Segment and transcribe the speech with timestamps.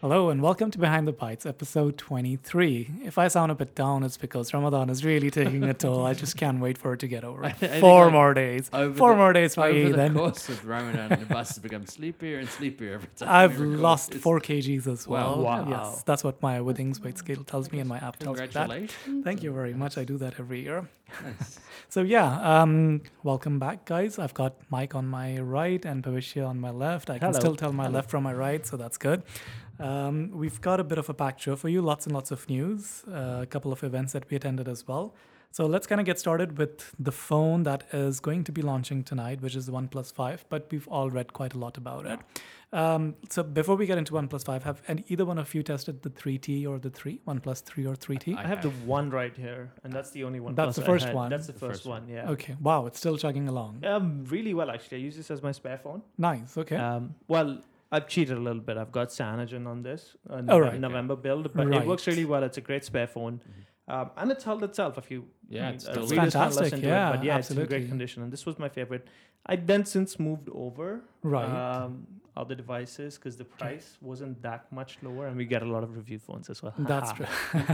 [0.00, 2.88] Hello and welcome to Behind the Bites, episode 23.
[3.04, 6.06] If I sound a bit down, it's because Ramadan is really taking a toll.
[6.06, 7.44] I just can't wait for it to get over.
[7.50, 8.70] I think Four more days.
[8.70, 9.92] Four the- more days for Over Eid.
[9.92, 13.28] the Then course of Ramadan, the bus has become sleepier and sleepier every time.
[13.28, 15.42] I've lost It's- four kgs as well.
[15.42, 15.68] Wow.
[15.68, 18.90] Yes, that's what my Withings weight scale tells me, and my app tells me that.
[19.22, 19.98] Thank you very much.
[19.98, 20.88] I do that every year.
[21.22, 21.58] Nice.
[21.90, 24.16] So yeah, um, welcome back, guys.
[24.20, 27.10] I've got Mike on my right and Bhavishya on my left.
[27.10, 29.24] I can still tell my left from my right, so that's good.
[29.80, 31.80] Um, we've got a bit of a packed show for you.
[31.82, 33.02] Lots and lots of news.
[33.08, 35.14] Uh, a couple of events that we attended as well.
[35.52, 39.02] So let's kind of get started with the phone that is going to be launching
[39.02, 40.44] tonight, which is the OnePlus 5.
[40.48, 42.20] But we've all read quite a lot about it.
[42.72, 46.02] Um, so before we get into OnePlus 5, have and either one of you tested
[46.02, 48.36] the 3T or the 3, OnePlus 3 or 3T?
[48.36, 50.54] I I have the one right here, and that's the only one.
[50.54, 51.30] That's the first one?
[51.30, 52.02] That's the The first, first one.
[52.02, 52.10] one.
[52.14, 52.30] Yeah.
[52.30, 52.54] Okay.
[52.60, 53.84] Wow, it's still chugging along.
[53.84, 54.98] Um, really well actually.
[54.98, 56.02] I use this as my spare phone.
[56.16, 56.56] Nice.
[56.56, 56.76] Okay.
[56.76, 57.58] Um, well,
[57.92, 58.76] I've cheated a little bit.
[58.76, 60.78] I've got Cyanogen on this, uh, Oh, right.
[60.78, 61.82] November build, but Right.
[61.82, 62.42] it works really well.
[62.44, 63.92] It's a great spare phone, Mhm.
[63.94, 64.96] um, and it's held itself.
[64.98, 67.50] A few, Yeah, I it's mean, still uh, It's fantastic, yeah, it, but yeah, it's
[67.50, 67.78] in absolutely.
[67.78, 68.22] great condition.
[68.22, 69.08] And this was my favorite.
[69.46, 71.50] I then since moved over Right.
[71.50, 72.06] um,
[72.40, 75.90] other devices because the price wasn't that much lower, and we get a lot of
[76.00, 76.74] review phones as well.
[76.92, 77.26] That's true.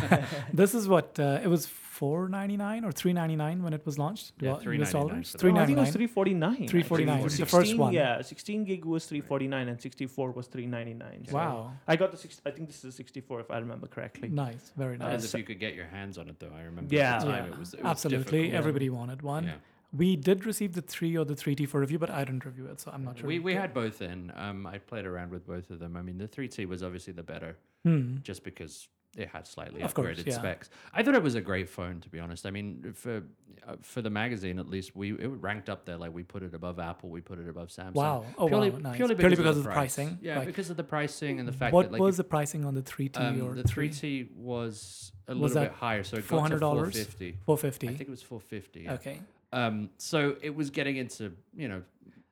[0.52, 3.84] this is what uh, it was four ninety nine or three ninety nine when it
[3.86, 4.32] was launched.
[4.40, 4.92] Yeah, Well, US $3.99.
[4.92, 5.92] for the Three No, I ninety think it was nine.
[5.92, 6.68] 349.
[6.68, 7.36] 349, actually.
[7.36, 7.92] the first 16 one.
[7.94, 11.26] Yeah, 16 gig was 349 and 64 was 399.
[11.28, 11.72] So Wow.
[11.88, 14.28] I got the six, I think this is 64 if I remember correctly.
[14.28, 14.72] Nice.
[14.76, 15.14] Very nice.
[15.14, 15.34] As nice.
[15.34, 16.52] if you could get your hands on it, though.
[16.56, 16.94] I remember.
[16.94, 17.14] Yeah.
[17.16, 18.38] At the time Yeah, it was, it was Absolutely.
[18.42, 18.58] difficult.
[18.60, 19.44] Everybody wanted one.
[19.44, 19.54] Yeah.
[19.92, 22.66] We did receive the three or the three T for review, but I didn't review
[22.66, 23.26] it, so I'm not sure.
[23.26, 24.32] We, we had both in.
[24.36, 25.96] Um, I played around with both of them.
[25.96, 28.16] I mean, the 3T was obviously the better, Hmm.
[28.22, 30.34] just because it had slightly Of course, upgraded yeah.
[30.34, 30.68] specs.
[30.92, 32.44] I thought it was a great phone, to be honest.
[32.46, 33.22] I mean, for
[33.66, 35.96] uh, for the magazine at least, we it ranked up there.
[35.96, 37.94] Like we put it above Apple, we put it above Samsung.
[37.94, 38.26] Wow.
[38.36, 38.78] Oh purely, wow.
[38.78, 38.96] Nice.
[38.96, 39.94] purely Purely because, because of the price.
[39.96, 40.18] pricing.
[40.20, 40.46] Yeah, Right.
[40.46, 42.82] because of the pricing and the fact what that like was the pricing on the
[42.82, 43.88] three T um, or the three?
[43.88, 46.60] 3T was a Was little bit higher, so it got to $400?
[46.60, 47.88] 450.
[47.88, 48.80] I think it was 450.
[48.82, 48.92] Yeah.
[48.94, 49.20] Okay.
[49.52, 51.82] Um, so it was getting into you know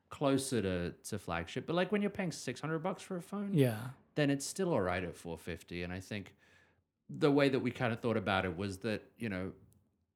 [0.09, 3.77] closer to, to flagship, but like when you're paying 600 bucks for a phone, Yeah.
[4.15, 5.83] then it's still all right at 450.
[5.83, 6.33] And I think
[7.09, 9.51] the way that we kind of thought about it was that you know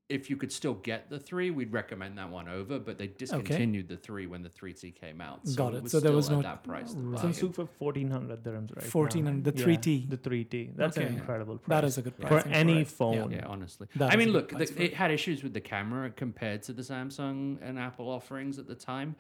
[0.09, 2.79] if you could still get the three, we'd recommend that one over.
[2.79, 5.47] But they discontinued the three when the 3T came out.
[5.47, 5.83] So Got it it.
[5.83, 6.93] was So there still was at no- that price.
[6.93, 7.15] to Right.
[7.15, 7.35] buy Some it.
[7.35, 9.51] suit for 1400 dirhams right 1400, now.
[9.51, 10.09] the Yeah, 3T.
[10.09, 10.71] The 3T.
[10.75, 11.05] That's Okay.
[11.07, 11.69] an incredible price.
[11.81, 12.27] That is a good Yeah.
[12.27, 12.87] for any it.
[12.87, 13.31] phone.
[13.31, 13.87] Yeah, honestly.
[13.95, 14.79] That I is mean, a look, the, it.
[14.79, 18.75] it had issues with the camera compared to the Samsung and Apple offerings at the
[18.75, 19.15] time,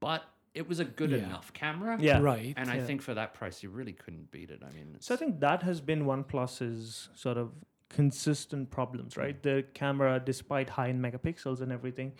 [0.00, 1.18] but it was a good Yeah.
[1.18, 1.96] enough camera.
[1.98, 2.20] Yeah.
[2.20, 2.52] Right.
[2.58, 2.84] And I yeah.
[2.84, 4.62] think for that price, you really couldn't beat it.
[4.62, 7.52] I mean, So I think that has been OnePlus's sort of
[7.90, 9.40] consistent problems, right?
[9.42, 12.12] The camera, despite high in megapixels and everything,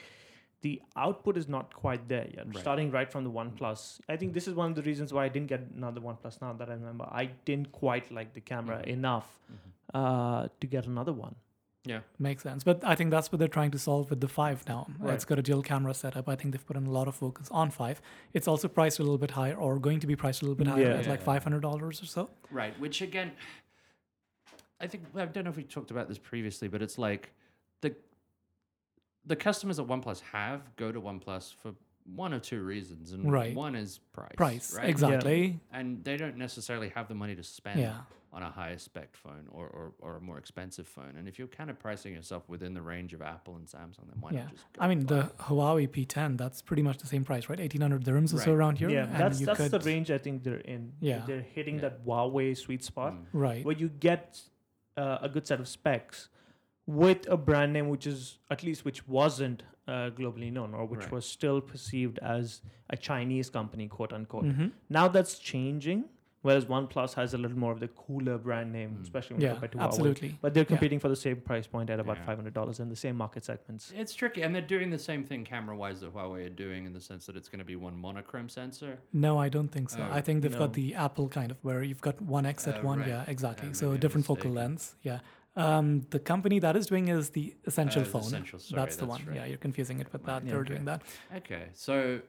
[0.63, 2.47] the output is not quite there yet.
[2.49, 2.59] Right.
[2.59, 5.29] Starting right from the OnePlus, I think this is one of the reasons why I
[5.29, 6.43] didn't get another OnePlus.
[6.43, 8.87] Now that I remember, I didn't quite like the camera Mhm.
[8.99, 9.71] enough Mhm.
[10.01, 11.37] uh, to get another one.
[11.87, 12.01] yeah.
[12.19, 12.63] Makes sense.
[12.63, 14.87] But I think that's what they're trying to solve with the 5 now.
[14.99, 15.15] Right.
[15.15, 16.29] It's got a dual camera setup.
[16.29, 18.03] I think they've put in a lot of focus on 5.
[18.35, 20.67] It's also priced a little bit higher or going to be priced a little bit
[20.67, 20.99] higher Yeah.
[21.01, 21.25] at like Yeah.
[21.25, 22.29] $500 or so.
[22.51, 22.79] Right.
[22.79, 23.33] Which again,
[24.81, 27.33] I think I don't know if we talked about this previously, but it's like
[27.81, 27.95] the
[29.27, 31.75] the customers that OnePlus have go to OnePlus for
[32.15, 33.55] one or two reasons, and Right.
[33.55, 34.35] one is price.
[34.37, 34.75] Price.
[34.77, 34.89] right?
[34.89, 35.61] Exactly.
[35.73, 38.01] And they don't necessarily have the money to spend Yeah.
[38.33, 41.15] on a higher spec phone or, or, or a more expensive phone.
[41.17, 44.21] And if you're kind of pricing yourself within the range of Apple and Samsung, then
[44.21, 44.45] why Yeah.
[44.45, 45.39] not just go I mean, the it?
[45.39, 47.61] Huawei P10, that's pretty much the same price, right?
[47.61, 48.49] 1800 dirhams or so Right.
[48.59, 48.89] around here.
[48.89, 50.95] yeah, and that's you that's the range I think they're in.
[51.01, 51.25] Yeah.
[51.27, 51.81] they're hitting Yeah.
[51.83, 53.13] that Huawei sweet spot.
[53.13, 53.27] Mm.
[53.35, 53.65] Right.
[53.65, 54.41] where you get
[55.03, 56.19] uh, a good set of specs
[57.01, 58.21] with a brand name which is
[58.55, 61.13] at least which wasn't uh, globally known or which Right.
[61.17, 62.45] was still perceived as
[62.95, 64.47] a Chinese company, quote unquote.
[64.57, 64.69] hmm
[64.99, 66.01] Now that's changing,
[66.43, 69.03] whereas OnePlus has a little more of the cooler brand name, Mm.
[69.03, 69.85] especially when Yeah, compared to Huawei.
[69.85, 70.39] absolutely.
[70.41, 70.69] But they're Yeah.
[70.69, 72.25] competing for the same price point at about Yeah.
[72.27, 73.93] five hundred dollars in the same market segments.
[73.95, 77.01] It's tricky, and they're doing the same thing camera-wise that Huawei are doing, in the
[77.01, 78.99] sense that it's going to be one monochrome sensor.
[79.13, 80.01] No, I don't think so.
[80.01, 80.59] Oh, I think they've no.
[80.59, 83.01] got the Apple kind of where you've got one X at Oh, one.
[83.01, 83.09] right.
[83.09, 83.69] Yeah, exactly.
[83.69, 84.55] Uh, so maybe a I'm different focal mistaken.
[84.71, 84.97] lens.
[85.03, 85.21] Yeah.
[85.57, 88.23] Um, the company that is doing is the Essential Uh, phone.
[88.23, 89.21] Essential, sorry, that's the one.
[89.27, 89.37] right.
[89.37, 90.45] Yeah, you're confusing it with that.
[90.45, 90.69] Yeah, They're okay.
[90.75, 91.03] doing that.
[91.37, 92.21] Okay, so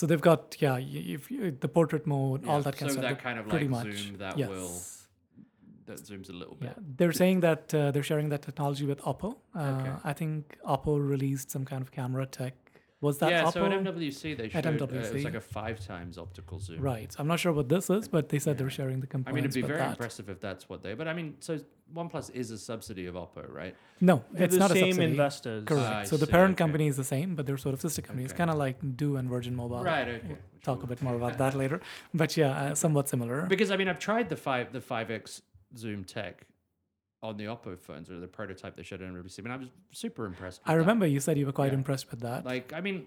[0.00, 3.10] So they've got yeah, if you, the portrait mode, all that kind so of that
[3.10, 3.22] stuff.
[3.22, 3.96] kind of pretty like much.
[3.98, 4.48] zoom that yes.
[4.48, 4.72] will
[5.84, 6.68] that zooms a little bit.
[6.70, 9.36] Yeah, they're saying that uh, they're sharing that technology with Oppo.
[9.54, 9.92] Uh, Okay.
[10.02, 12.54] I think Oppo released some kind of camera tech
[13.00, 13.52] Was that yeah, Oppo?
[13.54, 16.80] so at MWC they At showed uh, it was like a five times optical zoom.
[16.80, 17.14] Right.
[17.18, 19.32] I'm not sure what this is, but they said they're sharing the company.
[19.32, 19.92] I mean, it'd be very that.
[19.92, 20.92] impressive if that's what they.
[20.92, 21.58] But I mean, so
[21.94, 23.74] OnePlus is a subsidy of Oppo, right?
[24.02, 25.10] No, They're it's the not a same subsidy.
[25.12, 25.64] investors.
[25.64, 25.86] Correct.
[25.86, 26.58] I so the parent okay.
[26.58, 28.38] company is the same, but they're sort of sister companies, Okay.
[28.38, 29.82] kind of like Du and Virgin Mobile.
[29.82, 30.06] Right.
[30.06, 30.20] Okay.
[30.26, 31.80] We'll Which talk a bit more about that later.
[32.12, 33.46] But yeah, uh, somewhat similar.
[33.46, 35.40] Because I mean, I've tried the five the five X
[35.74, 36.46] zoom tech
[37.22, 39.68] on the Oppo phones or the prototype they showed in at MWC, and I was
[39.92, 40.60] super impressed.
[40.64, 40.78] I that.
[40.80, 41.78] remember you said you were quite Yeah.
[41.78, 42.44] impressed with that.
[42.46, 43.06] Like, I mean,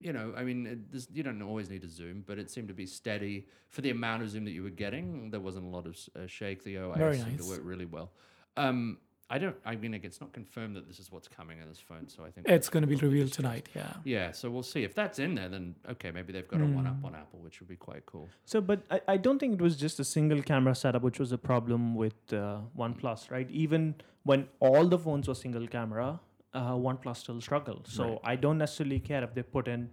[0.00, 2.68] you know, I mean, it, this, you don't always need a zoom, but it seemed
[2.68, 5.30] to be steady for the amount of zoom that you were getting.
[5.30, 6.62] There wasn't a lot of uh, shake.
[6.64, 8.12] The OIS Very seemed to work really well.
[8.56, 8.98] Um,
[9.30, 9.56] I don't.
[9.64, 12.30] I mean, it's not confirmed that this is what's coming in this phone, so I
[12.30, 13.68] think it's going to be revealed tonight.
[13.74, 13.92] Yeah.
[14.04, 15.48] Yeah, so we'll see if that's in there.
[15.50, 17.04] Then okay, maybe they've got a one up Mm.
[17.06, 18.28] on Apple, which would be quite cool.
[18.46, 21.30] So, but I, I don't think it was just a single camera setup, which was
[21.32, 23.50] a problem with uh, OnePlus, right?
[23.50, 26.20] Even when all the phones were single camera,
[26.54, 27.86] uh, OnePlus still struggled.
[27.86, 28.20] So Right.
[28.24, 29.90] I don't necessarily care if they put in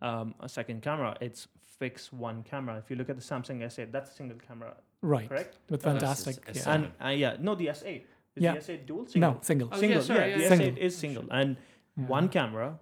[0.00, 1.16] um, a second camera.
[1.20, 1.48] It's
[1.78, 2.78] fix one camera.
[2.78, 5.28] If you look at the Samsung S8, that's a single camera, Right.
[5.28, 5.58] correct?
[5.68, 6.36] With that's fantastic.
[6.48, 6.74] a- a yeah.
[6.74, 8.04] And uh, yeah, no, the S8
[8.36, 8.52] is Yeah.
[8.52, 9.32] the S8 dual single.
[9.32, 9.68] no, single.
[9.70, 10.56] Oh, yeah, single, sorry, yeah, yeah, the.
[10.56, 10.66] Single.
[10.66, 11.56] S8 is single, and
[11.96, 12.06] Yeah.
[12.06, 12.78] one camera,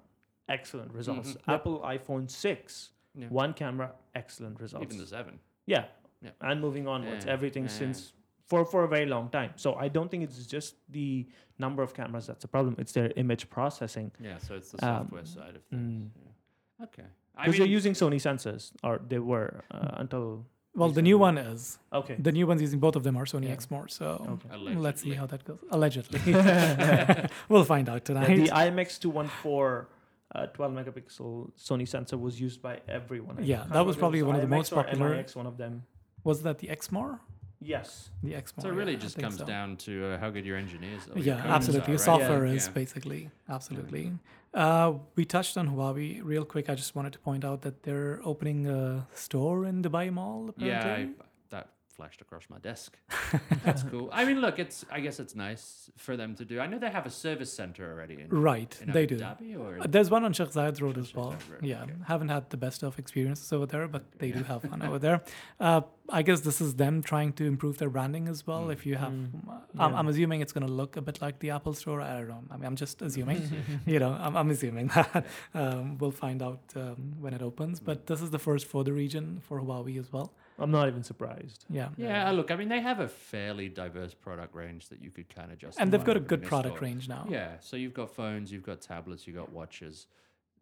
[0.48, 1.30] excellent results.
[1.30, 1.34] Mhm.
[1.34, 1.48] Yep.
[1.48, 3.28] Apple iPhone 6, Yeah.
[3.28, 4.84] one camera, excellent results.
[4.86, 5.40] Even the seven.
[5.66, 5.86] Yeah.
[6.22, 6.30] Yeah.
[6.40, 7.68] And moving onwards, Yeah, everything yeah.
[7.70, 8.12] since
[8.46, 9.52] for for a very long time.
[9.56, 11.26] So I don't think it's just the
[11.58, 12.74] number of cameras that's a problem.
[12.78, 14.10] It's their image processing.
[14.20, 15.82] Yeah, so it's the Um, software side of things.
[15.82, 16.10] Mm.
[16.24, 16.84] Yeah.
[16.86, 17.04] Okay.
[17.36, 21.78] Because they're using Sony sensors, or they were uh, until Well, the new one is.
[21.92, 22.16] okay.
[22.18, 23.56] The new ones using both of them are Sony Yeah.
[23.56, 23.90] Exmor.
[23.90, 24.74] So Okay.
[24.76, 25.58] let's see how that goes.
[25.70, 26.20] Allegedly.
[27.48, 28.36] we'll find out Yeah, tonight.
[28.36, 29.86] the IMX214
[30.34, 33.38] uh, 12 megapixel Sony sensor was used by everyone.
[33.38, 34.84] I Yeah, can't that was remember probably if it one of the IMX most or
[34.84, 35.82] popular- MIX, one of them.
[36.24, 37.20] Was that the Exmor?
[37.60, 38.10] Yes.
[38.22, 38.62] The Exmor.
[38.62, 39.44] so it really yeah, just comes so.
[39.44, 41.18] down to uh, how good your engineers are.
[41.18, 41.80] Yeah, coders absolutely.
[41.80, 42.00] are, The right?
[42.00, 42.52] software Yeah.
[42.54, 42.72] is Yeah.
[42.72, 44.12] basically absolutely.
[44.54, 46.70] Uh, we touched on Huawei real quick.
[46.70, 50.54] I just wanted to point out that they're opening a store in Dubai Mall.
[50.56, 51.14] Yeah, Apparently.
[51.14, 51.27] I, that
[51.98, 52.96] flashed across my desk.
[53.64, 54.08] That's cool.
[54.12, 54.84] I mean, look, it's.
[54.96, 56.54] I guess it's nice for them to do.
[56.64, 58.72] I know they have a service center already in, right.
[58.82, 59.24] in they Abu do.
[59.24, 61.32] Dhabi or Uh, There's one on Sheikh Zayed Road as well.
[61.50, 61.92] Road, Yeah, okay.
[62.12, 65.18] haven't had the best of experiences over there, but they do have one over there.
[65.58, 65.80] Uh,
[66.18, 68.64] I guess this is them trying to improve their branding as well.
[68.68, 68.72] Mm.
[68.76, 69.30] If you have, Mm.
[69.82, 69.98] I'm, Yeah.
[69.98, 72.00] I'm assuming it's going to look a bit like the Apple Store.
[72.00, 72.42] I don't know.
[72.52, 73.40] I mean, I'm just assuming.
[73.94, 75.26] you know, I'm, I'm assuming that.
[75.54, 77.80] Um, we'll find out um, when it opens.
[77.80, 80.28] But this is the first for the region for Huawei as well.
[80.58, 81.64] I'm not even surprised.
[81.70, 81.88] Yeah.
[81.96, 85.52] Yeah, look, I mean, they have a fairly diverse product range that you could kind
[85.52, 85.78] of just.
[85.80, 87.26] And they've got a good product range now.
[87.30, 90.06] Yeah, so you've got phones, you've got tablets, you've got watches.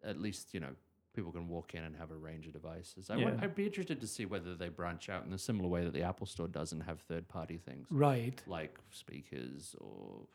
[0.03, 0.69] At least you know
[1.15, 3.09] people can walk in and have a range of devices.
[3.09, 3.25] I Yeah.
[3.25, 5.93] would, I'd be interested to see whether they branch out in a similar way that
[5.93, 8.39] the Apple Store does and have third-party things Right.
[8.45, 10.27] like speakers or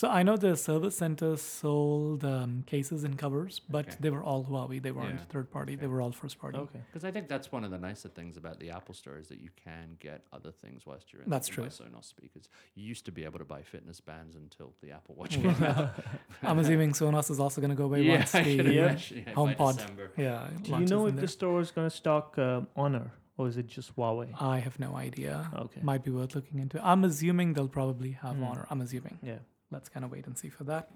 [0.00, 3.96] So I know the service centers sold um, cases and covers, but Okay.
[3.98, 4.80] they were all Huawei.
[4.80, 5.24] They weren't Yeah.
[5.34, 5.74] third party.
[5.74, 6.56] They were all first party.
[6.56, 6.82] Okay.
[6.86, 9.40] because I think that's one of the nicer things about the Apple Store is that
[9.40, 11.28] you can get other things whilst you're in.
[11.34, 11.86] That's You can buy true.
[11.86, 12.48] Sonos speakers.
[12.76, 15.90] You used to be able to buy fitness bands until the Apple Watch came out.
[16.48, 18.98] I'm assuming Sonos is also going to go away yeah, once I the can Yeah.
[19.10, 19.76] yeah, HomePod.
[19.78, 20.12] December.
[20.16, 20.48] Yeah.
[20.62, 21.22] Do you know in if there.
[21.22, 24.28] the store is going to stock um, Honor or is it just Huawei?
[24.40, 25.50] I have no idea.
[25.64, 25.80] Okay.
[25.82, 26.76] Might be worth looking into.
[26.86, 28.44] I'm assuming they'll probably have Hmm.
[28.44, 28.66] Honor.
[28.70, 29.18] I'm assuming.
[29.24, 29.40] Yeah.
[29.70, 30.90] Let's kind of wait and see for that.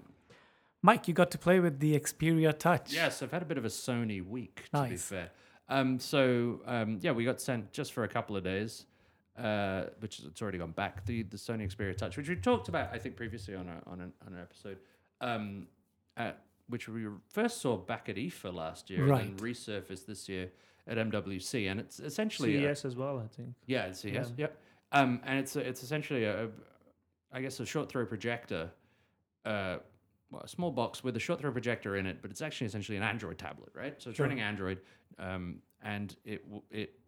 [0.81, 2.91] Mike, you got to play with the Xperia Touch.
[2.93, 5.03] Yes, I've had a bit of a Sony week, to be Nice.
[5.05, 5.29] fair.
[5.69, 8.85] Um, so um, yeah, we got sent just for a couple of days,
[9.37, 11.05] uh, which is- it's already gone back.
[11.05, 14.01] The the Sony Xperia Touch, which we talked about, I think previously on a, on
[14.01, 14.77] an, on an episode,
[15.21, 15.67] um,
[16.17, 19.37] at, which we first saw back at IFA last year, and Right.
[19.37, 20.51] then resurfaced this year
[20.85, 23.55] at MWC, and it's essentially a- CES as well, I think.
[23.67, 24.47] yeah, it's yes, Yeah.
[24.47, 24.57] yep.
[24.91, 26.49] Um, and it's a, it's essentially a, a,
[27.33, 28.69] I guess a short throw projector,
[29.45, 29.77] uh,
[30.31, 32.97] well, a small box with a short throw projector in it, but it's actually essentially
[32.97, 34.01] an Android tablet, right?
[34.01, 34.25] So it's Sure.
[34.25, 34.79] running Android,
[35.19, 36.99] um, and it it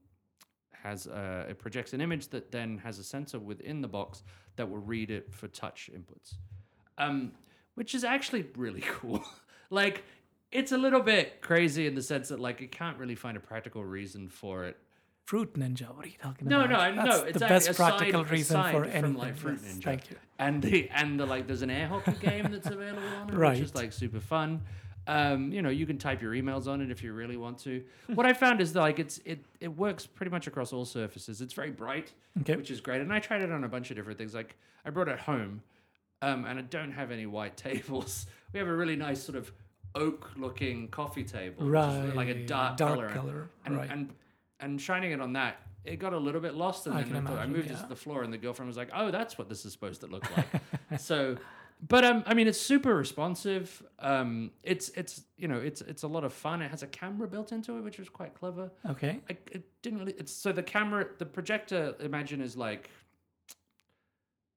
[0.72, 4.24] has uh, it projects an image that then has a sensor within the box
[4.56, 6.36] that will read it for touch inputs,
[6.98, 7.32] um,
[7.76, 9.24] which is actually really cool.
[9.70, 10.04] like
[10.52, 13.40] it's a little bit crazy in the sense that like you can't really find a
[13.40, 14.78] practical reason for it
[15.26, 15.94] Fruit Ninja.
[15.96, 16.96] What are you talking No, about?
[16.96, 19.14] no, no, no, the best aside- practical reason aside for from, anything.
[19.16, 19.84] like, Fruit Yes, Ninja.
[19.84, 20.18] Thank you.
[20.38, 23.60] and the and the like there's an air hockey game that's available on it which
[23.60, 24.62] is like super fun
[25.08, 27.84] um, you know you can type your emails on it if you really want to
[28.16, 31.42] what i found is that, like it's it it works pretty much across all surfaces
[31.42, 32.56] it's very bright Okay.
[32.56, 34.56] which is great and i tried it on a bunch of different things like
[34.86, 35.62] i brought it home
[36.22, 39.52] um, and i don't have any white tables we have a really nice sort of
[39.96, 42.14] oak looking coffee table Right.
[42.16, 43.50] like a dark, dark color, color.
[43.66, 43.90] and, right.
[43.92, 44.10] and
[44.60, 47.30] and shining it on that it got a little bit lost and I then I,
[47.30, 49.38] thought- I imagine, moved it to the floor and the girlfriend was like oh that's
[49.38, 51.38] what this is supposed to look like so
[51.88, 53.84] but um, I mean, it's super responsive.
[54.00, 56.62] Um, it's it's you know, it's it's a lot of fun.
[56.62, 58.72] It has a camera built into it, which was quite clever.
[58.90, 59.20] Okay.
[59.30, 60.14] I it didn't really.
[60.18, 61.96] It's so the camera, the projector.
[62.00, 62.90] Imagine is like.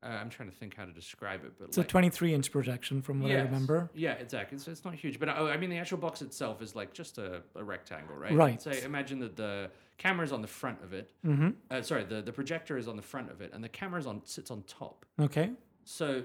[0.02, 3.02] Uh, I'm trying to think how to describe it, but It's a 23 inch projection
[3.02, 3.90] from what I remember.
[3.94, 4.54] Yeah, exactly.
[4.56, 7.18] It's, it's not huge, but uh, I mean, the actual box itself is like just
[7.18, 8.32] a, a rectangle, right?
[8.32, 8.62] Right.
[8.62, 11.10] So imagine that the camera is on the front of it.
[11.26, 11.50] Mm-hmm.
[11.68, 14.06] Uh, sorry, the, the projector is on the front of it, and the camera is
[14.06, 15.04] on sits on top.
[15.20, 15.50] Okay.
[15.84, 16.22] So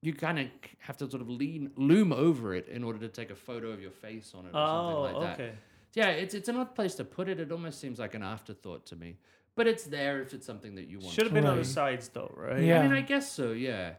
[0.00, 0.46] you kind of
[0.78, 3.80] have to sort of lean loom over it in order to take a photo of
[3.80, 5.42] your face on it or Oh, something like that.
[5.44, 5.52] okay.
[5.94, 7.40] Yeah, it's it's an odd place to put it.
[7.40, 9.18] It almost seems like an afterthought to me,
[9.56, 11.10] but it's there if it's something that you want.
[11.10, 11.66] To Should have been on the Right.
[11.66, 12.62] sides though, right?
[12.62, 12.78] Yeah.
[12.80, 13.50] I mean, I guess so.
[13.52, 13.94] Yeah.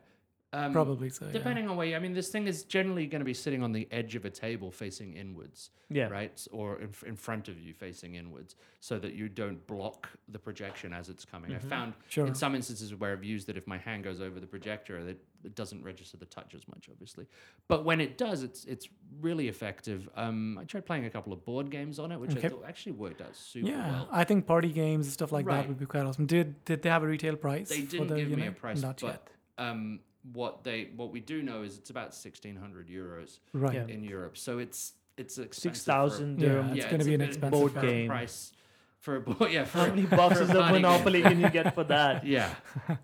[0.54, 1.26] Um, Probably so.
[1.26, 1.34] yeah.
[1.34, 3.74] Depending on where you, I mean, this thing is generally going to be sitting on
[3.74, 6.08] the edge of a table facing inwards, Yeah.
[6.08, 6.48] right?
[6.54, 10.94] Or in, in front of you facing inwards so that you don't block the projection
[10.94, 11.54] as it's coming.
[11.54, 12.26] I found Sure.
[12.26, 15.18] in some instances where I've used it, if my hand goes over the projector, that
[15.44, 17.28] it doesn't register the touch as much, obviously.
[17.68, 18.88] But when it does, it's it's
[19.20, 20.08] really effective.
[20.16, 22.48] Um, I tried playing a couple of board games on it, which Okay.
[22.48, 24.08] I thought actually worked out super Yeah, well.
[24.12, 26.26] I think party games and stuff like that would be quite awesome.
[26.26, 27.68] Did did they have a retail price?
[27.70, 29.68] They for didn't the give me a price, Not but yet.
[29.68, 30.00] um,
[30.34, 33.74] what they what we do know is it's about sixteen hundred euros Right.
[33.76, 33.88] Yeah.
[33.88, 34.38] in Europe.
[34.38, 36.78] So it's it's expensive Six for- thousand Yeah, dirham.
[36.78, 38.08] it's gonna be an expensive board game.
[38.08, 38.54] price
[39.00, 39.52] for a board.
[39.56, 40.82] Yeah, for How many boxes of party game.
[40.82, 42.26] Monopoly can you get for that?
[42.36, 42.54] Yeah,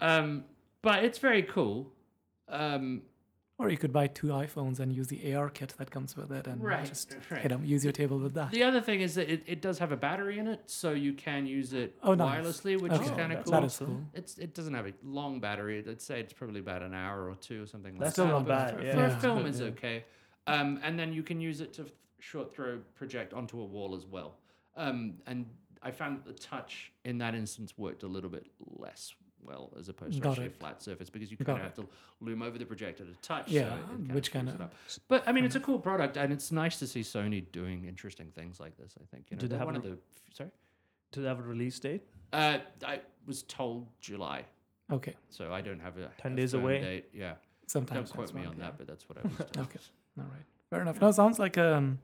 [0.01, 0.43] um,
[0.81, 1.91] but it's very cool.
[2.49, 3.03] Um,
[3.63, 6.48] Or you could buy two iPhones and use the AR kit that comes with it,
[6.48, 7.43] and Right, just right.
[7.43, 8.51] you know use your table with that.
[8.51, 11.13] the other thing is that it, it does have a battery in it, so you
[11.13, 12.46] can use it Oh, nice.
[12.46, 13.51] wirelessly, which Okay, is kind of cool.
[13.53, 14.01] that is cool.
[14.13, 15.84] It's it doesn't have a long battery.
[15.88, 18.32] I'd say it's probably about an hour or two or something That's like still that.
[18.32, 18.93] not but bad, For, yeah.
[18.93, 20.05] for a film, Good, it's okay.
[20.48, 21.86] Um, and then you can use it to
[22.20, 24.36] short throw project onto a wall as well.
[24.75, 25.46] Um, and
[25.82, 29.13] I found that the touch in that instance worked a little bit less
[29.45, 30.51] well as opposed to Got actually it.
[30.55, 31.88] a flat surface because you kind of have to
[32.21, 33.50] loom over the projector to touch.
[33.50, 34.73] Yeah, so it kinda which screws kinda- it up.
[35.07, 38.31] But I mean, it's a cool product, and it's nice to see Sony doing interesting
[38.31, 38.95] things like this.
[39.01, 39.97] I think you know, Did they have one a- of the
[40.33, 40.51] sorry.
[41.12, 42.01] Do they have a release date?
[42.31, 44.45] Uh, I was told July,
[44.91, 46.81] Okay, so I don't have a 10 a days firm away?
[46.81, 47.09] Date.
[47.13, 47.35] Yeah,
[47.67, 48.09] sometimes.
[48.09, 48.65] don't quote next me month, on yeah.
[48.65, 49.67] that, but that's what I was told.
[49.67, 49.79] Okay,
[50.17, 51.00] all right, fair enough.
[51.00, 52.00] No, it sounds like um,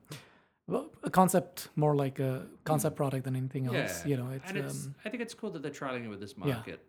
[0.68, 4.02] well, a concept more like a concept product than anything else.
[4.04, 6.08] Yeah, You know, it's, and it's um, I think it's cool that they're trialing it
[6.08, 6.80] with this Yeah, market.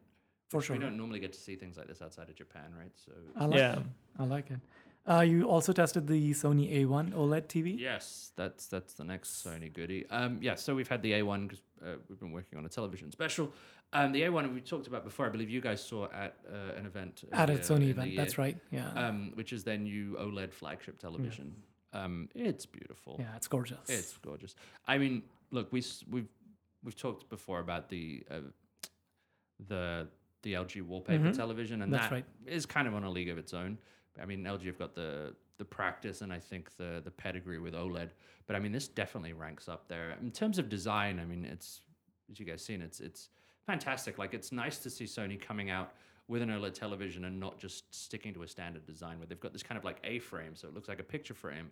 [0.51, 0.75] For sure.
[0.75, 2.91] We don't normally get to see things like this outside of Japan, right?
[3.05, 3.79] So I like Yeah.
[3.79, 3.85] it.
[4.19, 4.59] I like it.
[5.11, 7.67] Uh, you also tested the Sony A1 OLED TV.
[7.79, 10.05] yes, that's that's the next Sony goodie.
[10.09, 13.11] Um, yeah, so we've had the A1 because uh, we've been working on a television
[13.11, 13.51] special.
[13.93, 15.25] Um, the A1 we talked about before.
[15.25, 18.15] I believe you guys saw at uh, an event At a Sony in the event,
[18.15, 18.57] that's right.
[18.71, 21.47] Yeah, Um, which is their new OLED flagship television.
[21.93, 23.17] Um, it's beautiful.
[23.19, 23.89] yeah, it's gorgeous.
[23.89, 24.53] It's gorgeous.
[24.87, 26.29] I mean, look, we we've
[26.85, 28.39] we've talked before about the uh,
[29.67, 30.07] the
[30.43, 31.35] the LG wallpaper Mhm.
[31.35, 32.25] television, and That's that right.
[32.45, 33.77] is kind of on a league of its own.
[34.21, 37.75] I mean, LG have got the the practice and I think the the pedigree with
[37.75, 38.09] OLED,
[38.47, 41.19] but I mean, this definitely ranks up there in terms of design.
[41.19, 41.81] I mean, it's
[42.31, 43.29] as you guys seen, it's it's
[43.67, 44.17] fantastic.
[44.17, 45.93] Like, it's nice to see Sony coming out
[46.27, 49.53] with an OLED television and not just sticking to a standard design where they've got
[49.53, 51.69] this kind of like A frame, so it looks like a picture frame,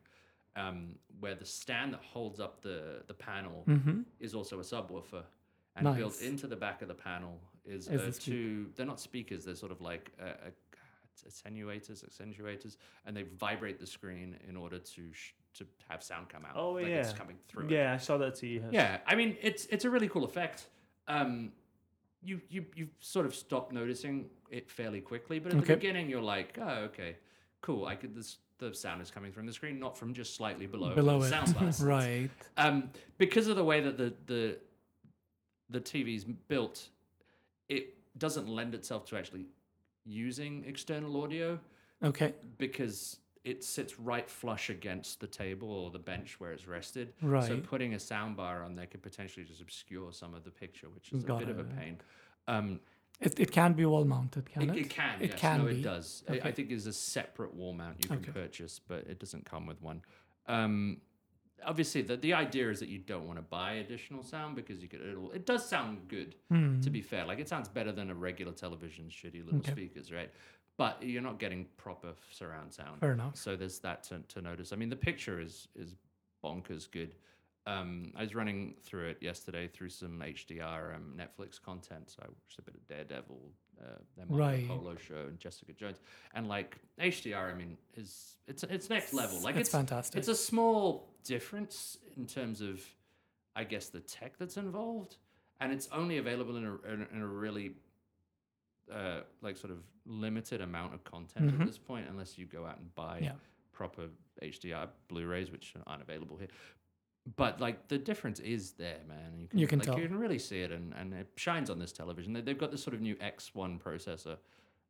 [0.55, 4.01] um, where the stand that holds up the the panel Mm-hmm.
[4.19, 5.23] is also a subwoofer.
[5.75, 8.67] And built into the back of the panel is, uh, the two.
[8.75, 9.45] They're not speakers.
[9.45, 10.49] They're sort of like uh,
[11.27, 16.45] attenuators, accentuators, and they vibrate the screen in order to sh- to have sound come
[16.45, 16.53] out.
[16.55, 17.17] Oh, like it's yeah.
[17.17, 17.65] coming through.
[17.65, 17.71] it.
[17.71, 18.47] Yeah, I saw that too.
[18.47, 18.63] yes.
[18.71, 20.67] Yeah, I mean it's it's a really cool effect.
[21.07, 21.51] Um,
[22.21, 25.67] you you you sort of stop noticing it fairly quickly, but at Okay.
[25.67, 27.17] the beginning you're like, oh okay,
[27.61, 27.85] cool.
[27.85, 30.93] I could this the sound is coming from the screen, not from just slightly below.
[30.93, 32.29] Below the it, sound right?
[32.57, 34.57] Um, because of the way that the the
[35.69, 36.89] the TV's built,
[37.69, 39.45] it doesn't lend itself to actually
[40.05, 41.59] using external audio
[42.03, 47.13] Okay, because it sits right flush against the table or the bench where it's rested.
[47.21, 47.43] Right.
[47.45, 51.11] So putting a soundbar on there could potentially just obscure some of the picture, which
[51.11, 51.97] is Got a bit of a pain.
[52.47, 52.79] Um,
[53.21, 54.77] it, it can be wall mounted, can it, it?
[54.77, 55.39] it can, It yes.
[55.39, 55.79] can no, be.
[55.79, 56.23] it does.
[56.29, 58.31] I- I, think there's a separate wall mount you can Okay.
[58.31, 60.01] purchase, but it doesn't come with one.
[60.47, 61.01] Um,
[61.65, 64.87] obviously, the, the idea is that you don't want to buy additional sound because you
[64.87, 65.01] could.
[65.01, 66.79] It'll, it does sound good, Hmm.
[66.81, 67.25] to be fair.
[67.25, 69.71] Like it sounds better than a regular television's shitty little Okay.
[69.71, 70.31] speakers, right?
[70.77, 72.99] But you're not getting proper surround sound.
[73.01, 73.35] Fair enough.
[73.35, 74.71] So there's that to, to notice.
[74.71, 75.95] I mean, the picture is is
[76.43, 77.15] bonkers good.
[77.69, 82.09] Um, I was running through it yesterday through some HDR um, Netflix content.
[82.09, 83.39] So I watched a bit of Daredevil,
[83.79, 83.85] uh,
[84.17, 84.67] their Marco Right.
[84.67, 85.99] Polo show, and Jessica Jones.
[86.33, 89.39] And like HDR, I mean, is it's it's next level.
[89.41, 90.17] Like it's it's fantastic.
[90.17, 92.81] it's a small difference in terms of,
[93.55, 95.17] I guess, the tech that's involved,
[95.59, 97.73] and it's only available in a in a, in a really
[98.91, 101.61] uh, like sort of limited amount of content Mhm.
[101.61, 103.33] at this point, unless you go out and buy Yeah.
[103.71, 104.09] proper
[104.41, 106.47] HDR Blu-rays, which aren't available here.
[107.36, 109.39] But like the difference is there, man.
[109.39, 110.00] You can, You can like, tell.
[110.00, 112.33] You can really see it, and, and it shines on this television.
[112.33, 114.38] They, they've got this sort of new X1 processor,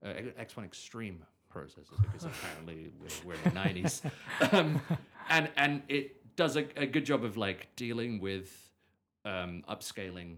[0.05, 0.07] uh,
[0.39, 4.11] X1 Extreme processor, because apparently we're, we're in the 90s,
[4.53, 4.79] um,
[5.29, 8.71] and and it does a, a good job of like dealing with
[9.25, 10.35] um, upscaling,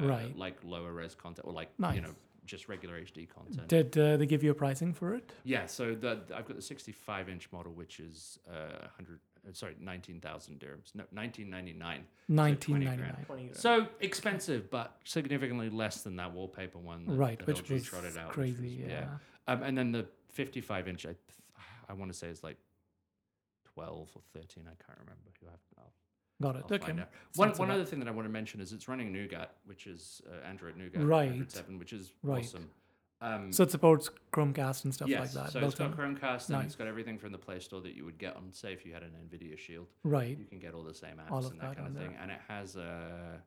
[0.00, 0.36] uh, Right.
[0.36, 1.96] like lower res content or like Nice.
[1.96, 3.68] you know just regular HD content.
[3.68, 5.32] Did uh, they give you a pricing for it?
[5.44, 9.74] Yeah, so the, I've got the 65 inch model, which is uh, 100, uh, sorry,
[9.80, 12.04] 19,000 dirhams, no, 1999.
[12.28, 13.16] Nineteen 20 ninety grand.
[13.18, 13.24] nine.
[13.26, 13.56] 20 grand.
[13.56, 17.06] So expensive, but significantly less than that wallpaper one.
[17.06, 18.82] That, Right, that which LG was trotted out, which crazy.
[18.82, 19.08] was- yeah.
[19.48, 21.14] Um, and then the 55 inch, I,
[21.88, 22.56] I want to say is like
[23.74, 24.64] 12 or 13.
[24.66, 25.30] I can't remember.
[25.40, 25.92] You have, I'll,
[26.40, 26.64] Got it.
[26.68, 26.86] I'll okay.
[26.86, 27.08] find out.
[27.30, 27.74] It's One, not one bad.
[27.74, 30.76] other thing that I want to mention is it's running Nougat, which is uh, Android
[30.76, 31.26] Nougat Right.
[31.28, 32.38] 107, which is Right.
[32.44, 32.68] awesome.
[33.22, 35.52] Um, So it supports Chromecast and stuff yes, like that.
[35.52, 35.96] so it's got.
[35.96, 36.66] Chromecast and Nice.
[36.66, 38.92] it's got everything from the Play Store that you would get on, say, if you
[38.92, 39.86] had an NVIDIA Shield.
[40.02, 40.36] right.
[40.36, 42.08] You can get all the same apps All and that, that kind of there.
[42.08, 42.16] thing.
[42.20, 43.38] And it has uh,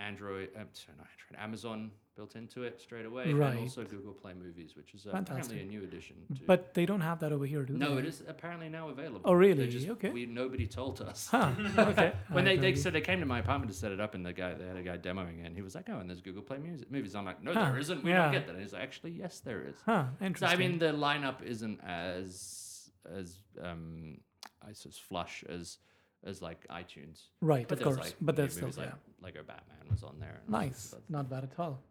[0.00, 3.50] Android, um, sorry, not Android, Amazon built into it straight away, Right.
[3.52, 6.16] and also Google Play Movies, which is uh, apparently a new addition.
[6.34, 7.92] To But they don't have that over here, do no, they?
[7.92, 9.20] No, it is apparently now available.
[9.24, 9.68] Oh, really?
[9.68, 10.08] just- Okay.
[10.10, 11.28] We nobody told us.
[11.30, 11.52] Huh.
[11.78, 12.12] Okay.
[12.30, 14.24] When I they, they said they came to my apartment to set it up, and
[14.24, 16.22] the guy they had a guy demoing it, and he was like, "Oh, and there's
[16.22, 18.02] Google Play Music movies." I'm like, "No, Huh, there isn't.
[18.02, 18.22] We yeah.
[18.24, 20.06] don't get that." And he's like, "Actually, yes, there is." Huh.
[20.18, 20.58] So Interesting.
[20.58, 24.18] I mean, the lineup isn't as as um,
[24.66, 25.78] I suppose flush as
[26.24, 27.18] as like iTunes.
[27.42, 27.98] right, But of course.
[27.98, 28.94] like but there's still there.
[29.22, 30.40] like Lego Batman was on there.
[30.48, 30.94] nice.
[31.08, 31.82] Not bad at all.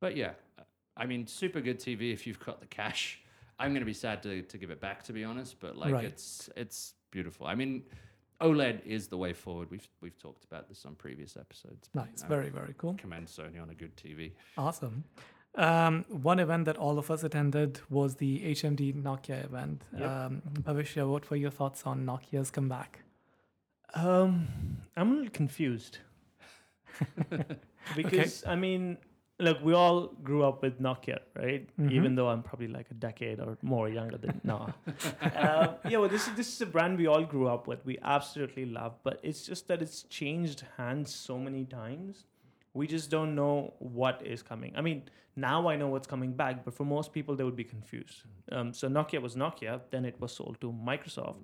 [0.00, 0.32] But yeah,
[0.96, 3.20] I mean, super good TV if you've got the cash.
[3.58, 5.58] I'm gonna be sad to, to give it back, to be honest.
[5.60, 6.04] But like, Right.
[6.04, 7.46] it's it's beautiful.
[7.46, 7.82] I mean,
[8.40, 9.68] OLED is the way forward.
[9.70, 11.88] We've we've talked about this on previous episodes.
[11.92, 12.22] but, Nice.
[12.22, 12.94] uh, Very, very cool.
[12.94, 14.32] commend Sony on a good TV.
[14.56, 15.04] Awesome.
[15.56, 19.82] Um, one event that all of us attended was the HMD Nokia event.
[19.98, 20.08] Yep.
[20.08, 23.00] Um, Bhavishya, what were your thoughts on Nokia's comeback?
[23.94, 24.46] Um,
[24.96, 25.98] I'm a little confused
[27.96, 28.98] because I mean,
[29.38, 31.68] look, we all grew up with Nokia, right?
[31.78, 31.92] Mhm.
[31.92, 34.58] Even though I'm probably like a decade or more younger than no.
[35.22, 37.84] uh, yeah, well, this is this is a brand we all grew up with.
[37.84, 42.24] We absolutely love, but it's just that it's changed hands so many times.
[42.74, 44.72] We just don't know what is coming.
[44.76, 45.02] I mean,
[45.36, 48.22] now I know what's coming back, but for most people, they would be confused.
[48.52, 51.42] Um, so Nokia was Nokia, then it was sold to Microsoft,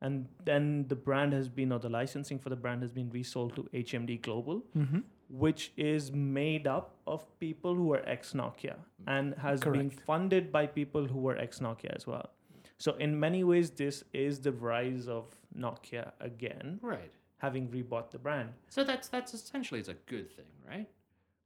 [0.00, 3.54] and then the brand has been, or the licensing for the brand has been resold
[3.56, 5.00] to HMD Global, Mm-hmm.
[5.28, 10.66] Which is made up of people who are ex Nokia and has been funded by
[10.66, 12.30] people who were ex Nokia as well.
[12.78, 15.24] So, in many ways, this is the rise of
[15.58, 17.10] Nokia again, Right.
[17.38, 18.50] having rebought the brand.
[18.68, 20.88] So that's that's essentially it's a good thing, right?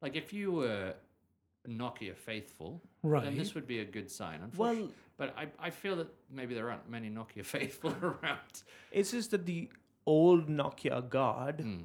[0.02, 0.94] Like if you were
[1.68, 3.24] Nokia faithful, Right.
[3.24, 4.40] then this would be a good sign.
[4.42, 8.62] Unfortunately, Well, but I, I feel that maybe there aren't many Nokia faithful around.
[8.90, 9.68] it's just that the
[10.06, 11.84] old Nokia guard, Mm.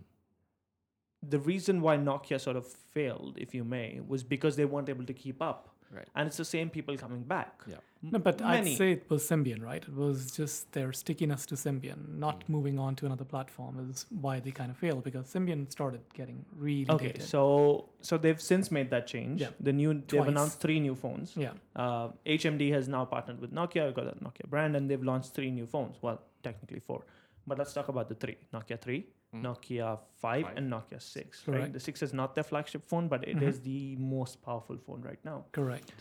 [1.30, 5.06] The reason why Nokia sort of failed, if you may, was because they weren't able
[5.06, 5.70] to keep up.
[5.92, 6.08] Right.
[6.16, 7.62] And it's the same people coming back.
[7.68, 7.76] Yeah.
[8.02, 8.72] No, but Many.
[8.72, 9.82] I'd say it was Symbian, right?
[9.84, 12.50] It was just their stickiness to Symbian, not Mm.
[12.50, 16.44] moving on to another platform is why they kind of failed because Symbian started getting
[16.58, 17.24] really Okay, dated.
[17.24, 19.42] so so they've since made that change.
[19.42, 19.52] Yeah.
[19.60, 20.28] The new they've Twice.
[20.28, 21.38] announced three new phones.
[21.38, 25.34] yeah, Uh, HMD has now partnered with Nokia, got a Nokia brand, and they've launched
[25.34, 25.96] three new phones.
[26.02, 27.06] Well, technically four,
[27.48, 29.42] but let's talk about the three: Nokia 3 Mhm.
[29.44, 30.58] Nokia 5, Five.
[30.58, 31.48] and Nokia 6.
[31.48, 31.72] Right?
[31.72, 33.64] The 6 is not their flagship phone, but it is Mhm.
[33.64, 35.46] the most powerful phone right now.
[35.52, 35.94] correct.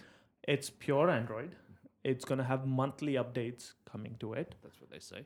[0.47, 1.55] It's pure Android.
[2.05, 4.55] It's going to have monthly updates coming to it.
[4.63, 5.25] That's what they say.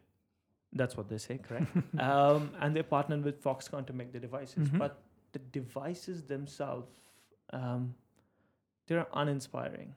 [0.73, 1.77] That's what they say, correct?
[1.99, 4.69] um, and they partnered with Foxconn to make the devices.
[4.69, 4.79] Mhm.
[4.79, 7.01] But the devices themselves,
[7.53, 7.95] um,
[8.87, 9.95] they're uninspiring.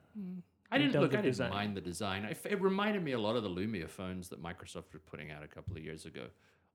[0.71, 1.11] I didn't look.
[1.13, 1.49] of I didn't design.
[1.51, 2.25] mind the design.
[2.25, 5.43] It, it reminded me a lot of the Lumia phones that Microsoft was putting out
[5.43, 6.27] a couple of years ago.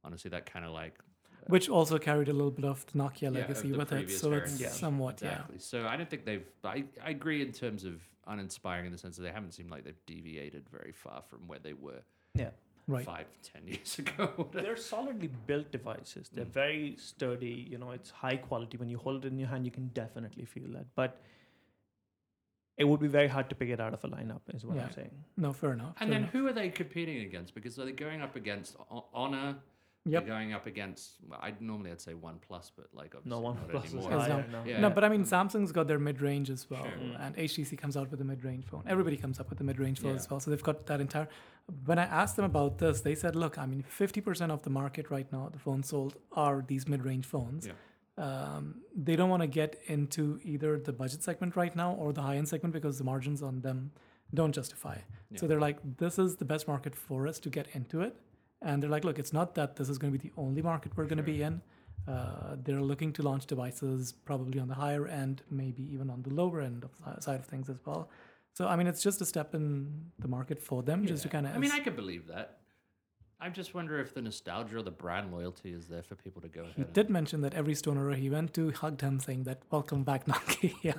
[0.04, 0.98] Honestly, that kind of like
[1.48, 4.20] Which also carried a little bit of the Nokia Yeah, legacy the with it, previous
[4.20, 4.60] so it's variants.
[4.60, 4.68] Yeah.
[4.70, 5.58] somewhat exactly.
[5.58, 6.46] So I don't think they've.
[6.64, 9.84] I, I agree in terms of uninspiring in the sense that they haven't seemed like
[9.84, 12.02] they've deviated very far from where they were
[12.34, 12.42] Yeah.
[12.44, 12.50] yeah,
[12.88, 13.04] right.
[13.04, 14.48] five, ten years ago.
[14.52, 16.28] They're solidly built devices.
[16.32, 16.52] They're Mm.
[16.64, 17.66] very sturdy.
[17.70, 18.76] You know, it's high quality.
[18.78, 20.86] When you hold it in your hand, you can definitely feel that.
[20.96, 21.20] But
[22.76, 24.84] it would be very hard to pick it out of a lineup, is what Yeah.
[24.86, 25.10] I'm saying.
[25.36, 25.94] No, fair enough.
[26.00, 26.32] and fair then enough.
[26.32, 27.54] who are they competing against?
[27.54, 28.76] Because are they going up against
[29.14, 29.56] Honor?
[30.08, 30.24] Yep.
[30.26, 31.16] They're going up against.
[31.28, 34.10] Well, I'd normally I'd say One Plus, but like obviously No one not plus anymore.
[34.12, 34.80] Has higher done- Yeah.
[34.80, 36.92] No, but I mean, Samsung's got their mid-range as well, Sure.
[36.92, 37.20] Mm.
[37.26, 38.84] and HTC comes out with a mid-range phone.
[38.86, 40.16] Everybody comes up with a mid-range phone Yeah.
[40.18, 41.28] as well, so they've got that entire.
[41.84, 44.70] When I asked them about this, they said, "Look, I mean, fifty percent of the
[44.70, 47.66] market right now, the phones sold are these mid-range phones.
[47.66, 47.72] Yeah.
[48.18, 52.22] um, they don't want to get into either the budget segment right now or the
[52.22, 53.90] high end segment because the margins on them
[54.32, 54.96] don't justify.
[55.34, 58.16] So they're like, this is the best market for us to get into it.
[58.62, 60.92] And they're like, look, it's not that this is going to be the only market
[60.96, 61.60] we're going to be in.
[62.08, 66.30] Uh, they're looking to launch devices probably on the higher end, maybe even on the
[66.30, 68.08] lower end of the side of things as well.
[68.54, 71.46] So I mean, it's just a step in the market for them, just to kind
[71.46, 71.54] of.
[71.54, 72.58] I mean, I could believe that.
[73.38, 76.48] I just wonder if the nostalgia or the brand loyalty is there for people to
[76.48, 76.72] go ahead.
[76.74, 80.04] He and- did mention that every stoner he went to hugged him, saying that "Welcome
[80.04, 80.94] back, Nokia." Yeah,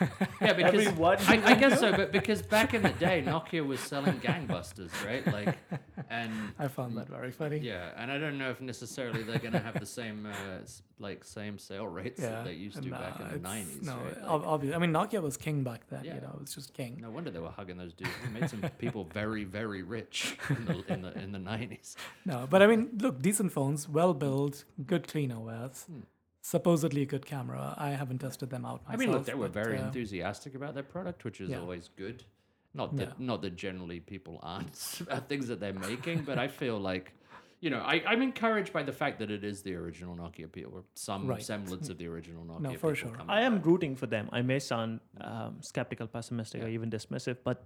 [0.40, 1.18] yeah because Everyone.
[1.28, 5.26] I, I guess so, but because back in the day, Nokia was selling gangbusters, right?
[5.26, 5.54] Like,
[6.08, 7.58] and I found that very funny.
[7.58, 10.58] yeah, and I don't know if necessarily they're going to have the same, uh,
[10.98, 13.82] like, same sale rates that they used to and, back in the nineties.
[13.82, 14.22] No, right?
[14.22, 14.74] Like, obvious.
[14.74, 16.04] I mean, Nokia was king back then.
[16.04, 16.14] Yeah.
[16.14, 17.00] You know, it was just king.
[17.02, 18.12] no wonder they were hugging those dudes.
[18.24, 21.65] They made some people very, very rich in the in the in the nineties.
[22.24, 25.86] No, but I mean, look, decent phones, well built, good clean OS,
[26.42, 27.74] supposedly a good camera.
[27.76, 29.00] I haven't tested them out I myself.
[29.00, 31.60] mean, look, they were but, very uh, enthusiastic about their product, which is Yeah.
[31.60, 32.24] always good.
[32.74, 33.26] Not that Yeah.
[33.30, 37.12] not that generally people aren't about things that they're making, but I feel like,
[37.60, 40.72] you know, I, I'm encouraged by the fact that it is the original Nokia people,
[40.74, 41.42] or some Right.
[41.42, 42.60] semblance of the original Nokia.
[42.60, 43.26] No, for people sure.
[43.28, 43.66] I am back.
[43.66, 44.28] rooting for them.
[44.30, 47.58] I may sound um, skeptical, pessimistic, or even dismissive, but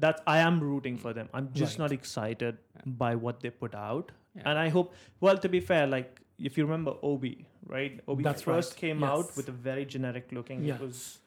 [0.00, 1.28] that's I am rooting for them.
[1.34, 1.84] I'm just Right.
[1.84, 4.42] not excited by what they put out, Yeah.
[4.50, 4.94] and I hope.
[5.20, 8.00] Well, to be fair, like if you remember Obi, right?
[8.08, 10.64] Obi That's first right, came out with a very generic looking.
[10.64, 10.76] Yeah.
[10.76, 11.18] It was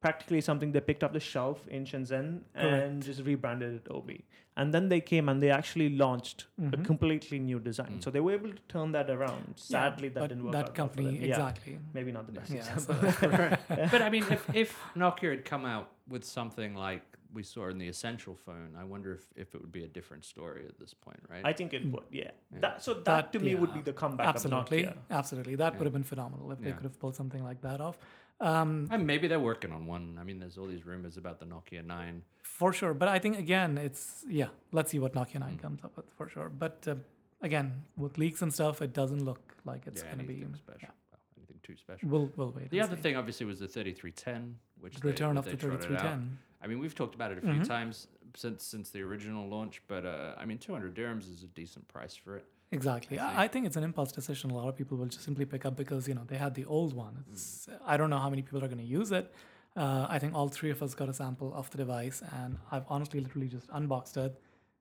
[0.00, 4.24] practically something they picked up the shelf in Shenzhen and just rebranded it Obi.
[4.56, 6.84] And then they came and they actually launched a Mhm.
[6.84, 7.92] completely new design.
[7.98, 8.02] Mm.
[8.04, 9.44] So they were able to turn that around.
[9.46, 11.28] Yeah, Sadly, that didn't work that out well for company them.
[11.28, 11.78] Yeah, exactly.
[11.94, 13.12] maybe not the best Yeah, example.
[13.12, 17.68] so- but I mean, if, if Nokia had come out with something like we saw
[17.68, 20.78] in the Essential phone, I wonder if, if it would be a different story at
[20.78, 21.42] this point, right?
[21.44, 22.30] I think it would, yeah.
[22.52, 22.58] Yeah.
[22.60, 24.98] That so that, That- to me would be the comeback absolutely, of Nokia.
[25.10, 25.54] absolutely.
[25.56, 25.78] That Yeah.
[25.78, 27.96] would have been phenomenal if they could have pulled something like that off.
[28.40, 30.18] Um, and maybe they're working on one.
[30.20, 32.22] I mean, there's all these rumors about the Nokia 9.
[32.42, 34.48] for sure, but I think again, it's yeah.
[34.72, 35.40] Let's see what Nokia Mm.
[35.40, 36.48] 9 comes up with for sure.
[36.48, 36.96] But uh,
[37.40, 40.34] again, with leaks and stuff, it doesn't look like it's yeah, going to be.
[40.34, 40.88] anything special.
[41.36, 42.08] Well, too special.
[42.08, 42.70] We'll we'll wait.
[42.70, 43.02] The other see.
[43.02, 46.38] thing, obviously, was the 3310, which The they- return that of they the 3310.
[46.62, 47.66] I mean, we've talked about it a few Mhm.
[47.66, 51.86] times since since the original launch, but uh, I mean, 200 dirhams is a decent
[51.88, 52.44] price for it.
[52.70, 53.18] Exactly.
[53.18, 53.38] I think.
[53.38, 54.50] I, think it's an impulse decision.
[54.50, 56.64] A lot of people will just simply pick up because you know they had the
[56.64, 57.24] old one.
[57.30, 57.78] Mm.
[57.84, 59.34] I don't know how many people are going to use it.
[59.76, 62.84] Uh, I think all three of us got a sample of the device, and I've
[62.88, 64.40] honestly literally just unboxed it,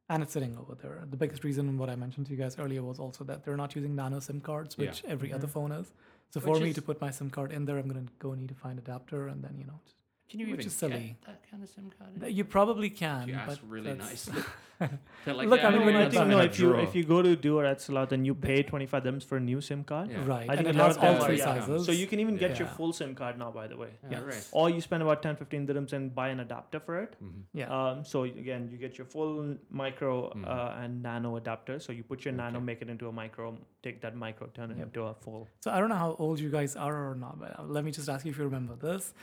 [0.10, 1.04] and it's sitting over there.
[1.10, 3.76] The biggest reason what I mentioned to you guys earlier was also that they're not
[3.76, 4.86] using nano SIM cards, Yeah.
[4.88, 5.52] which every other Mhm.
[5.52, 5.92] phone is.
[6.30, 8.14] So Which for me is- to put my SIM card in there, I'm going to
[8.20, 9.98] go need to find adapter, and then you know just-
[10.32, 11.18] Can you Which even is silly.
[11.20, 12.24] get that kind of SIM card?
[12.24, 12.34] in?
[12.36, 13.24] You probably can.
[13.24, 14.42] If you but ask really that's- nicely.
[15.26, 16.40] They're like, Look, yeah, I mean, when you I it's think no.
[16.40, 16.80] in a If you drawer.
[16.82, 19.40] if you go to Du or Etisalat and you pay twenty five dirhams for a
[19.40, 20.26] new SIM card, Yeah.
[20.26, 21.66] Right, I and think it a lot has of all them three are, yeah.
[21.66, 21.86] sizes.
[21.86, 22.74] so you can even get your Yeah.
[22.78, 23.52] full SIM card now.
[23.52, 24.24] By the way, Yeah, Yes.
[24.32, 24.48] right.
[24.54, 27.16] or you spend about 10 15 dirhams and buy an adapter for it.
[27.24, 27.44] Mhm.
[27.54, 27.70] yeah.
[27.82, 30.48] Um, so again, you get your full micro Mhm.
[30.48, 31.78] uh, and nano adapter.
[31.80, 32.66] So you put your nano, Okay.
[32.72, 34.88] make it into a micro, take that micro, turn it Yep.
[34.88, 35.48] into a full.
[35.60, 37.92] So I don't know how old you guys are or not, but uh, let me
[37.92, 39.14] just ask you if you remember this.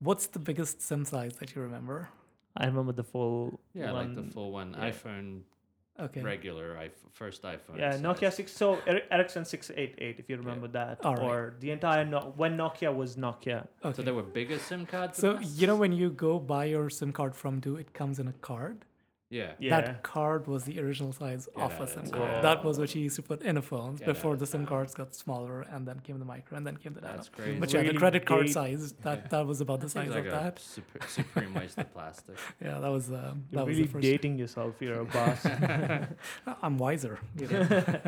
[0.00, 2.08] What's the biggest SIM size that you remember?
[2.56, 3.60] I remember the full.
[3.74, 4.76] Yeah, like the full one.
[4.78, 4.90] yeah.
[4.90, 5.40] iPhone,
[5.98, 6.22] Okay.
[6.22, 7.78] regular iPhone, first iPhone.
[7.78, 8.00] Yeah, size.
[8.02, 8.52] Nokia six.
[8.52, 11.22] So Eri- Ericsson six eight eight, if you remember that, All right.
[11.24, 13.66] or the entire no- when Nokia was Nokia.
[13.84, 13.94] Okay.
[13.96, 15.18] So there were bigger SIM cards.
[15.18, 18.28] So you know when you go buy your SIM card from Du, it comes in
[18.28, 18.84] a card.
[19.30, 19.52] Yeah.
[19.58, 19.80] Yeah.
[19.80, 22.20] That card was the original size Get of a SIM town.
[22.20, 22.44] card.
[22.44, 24.66] That was what you used to put in a phone Get before the SIM town.
[24.68, 27.16] cards got smaller, and then came the micro, and then came the nano.
[27.16, 27.58] That's crazy.
[27.58, 30.26] But yeah, the credit card date- size that that was about the size like of
[30.26, 30.58] a that.
[30.60, 32.36] super, supreme waste of plastic.
[32.64, 34.02] Yeah, that was uh, You're that was the first.
[34.02, 35.44] dating yourself here, boss.
[36.62, 37.18] I'm wiser.
[37.36, 38.00] You know?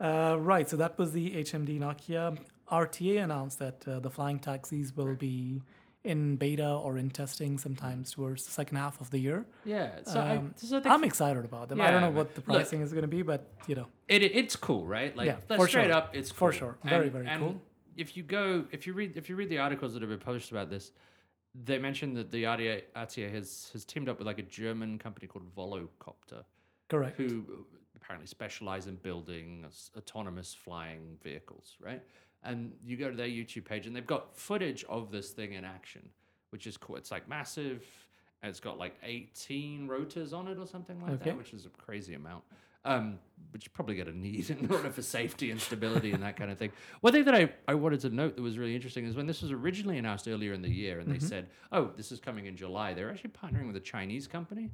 [0.00, 0.68] uh, right.
[0.68, 2.36] So that was the HMD Nokia.
[2.70, 5.62] RTA announced that uh, the flying taxis will be
[6.04, 9.44] in beta or in testing sometimes towards the second half of the year.
[9.64, 9.90] Yeah.
[10.04, 11.80] So, Um, I, so I'm excited about them.
[11.80, 14.22] I don't know what the look- pricing is going to be, but you know, it,
[14.22, 15.14] it's cool, right?
[15.16, 15.92] Like Yeah, for straight sure.
[15.92, 16.78] up, it's For sure.
[16.84, 17.62] Very, And- very and cool.
[17.96, 20.52] If you go, if you read, if you read the articles that have been published
[20.52, 20.92] about this,
[21.52, 25.26] they mentioned that the RTA, RTA has has teamed up with like a German company
[25.26, 26.44] called Volocopter,
[26.88, 27.16] correct.
[27.16, 27.44] who
[27.96, 32.00] apparently specialize in building autonomous flying vehicles, right?
[32.44, 35.64] And you go to their YouTube page, and they've got footage of this thing in
[35.64, 36.08] action,
[36.50, 36.96] which is cool.
[36.96, 37.82] It's like massive,
[38.42, 41.30] and it's got like 18 rotors on it or something like Okay.
[41.30, 42.44] that, which is a crazy amount.
[42.84, 43.18] Um,
[43.50, 46.50] which you probably going to need in order for safety and stability and that kind
[46.50, 46.70] of thing.
[47.00, 49.42] One thing that I, I wanted to note that was really interesting is when this
[49.42, 52.56] was originally announced earlier in the year, and they said, "Oh, this is coming in
[52.56, 54.70] July." They're actually partnering with a Chinese company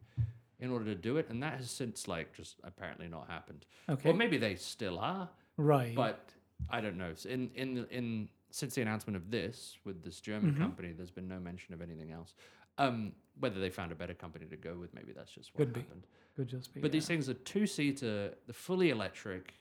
[0.61, 3.64] in order to do it, and that has since like just apparently not happened.
[3.88, 4.11] Okay.
[4.11, 5.94] Well, maybe they still are, right.
[5.94, 6.29] but
[6.71, 7.12] I don't know.
[7.14, 10.62] So in in the, in since the announcement of this with this German Mm-hmm.
[10.62, 12.35] company, there's been no mention of anything else.
[12.79, 15.73] Um, whether they found a better company to go with, maybe that's just what Could
[15.73, 15.81] be.
[15.81, 16.07] happened.
[16.37, 16.81] Could just be.
[16.81, 19.55] But these things are two seater, they're fully electric,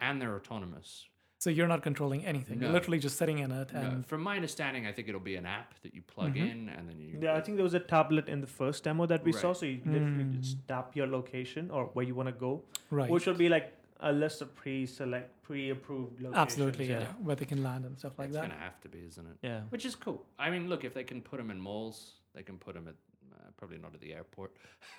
[0.00, 1.06] and they're autonomous.
[1.40, 2.60] So you're not controlling anything.
[2.60, 5.36] You're literally just sitting in it No, and from my understanding, I think it'll be
[5.36, 6.46] an app that you plug Mm-hmm.
[6.50, 7.18] in and then you.
[7.22, 9.64] Yeah, I think there was a tablet in the first demo that we saw, so
[9.66, 10.40] you literally Mm.
[10.40, 13.08] just tap your location or where you want to go, right.
[13.10, 16.36] which will be like a list of pre-select, pre-approved locations.
[16.36, 17.06] Absolutely, yeah.
[17.22, 18.44] Where they can land and stuff like it's that.
[18.44, 19.36] It's gonna have to be, isn't it?
[19.42, 19.60] Yeah.
[19.70, 20.24] Which is cool.
[20.38, 22.94] I mean, look, if they can put them in malls, they can put them at
[23.34, 24.52] uh, probably not at the airport.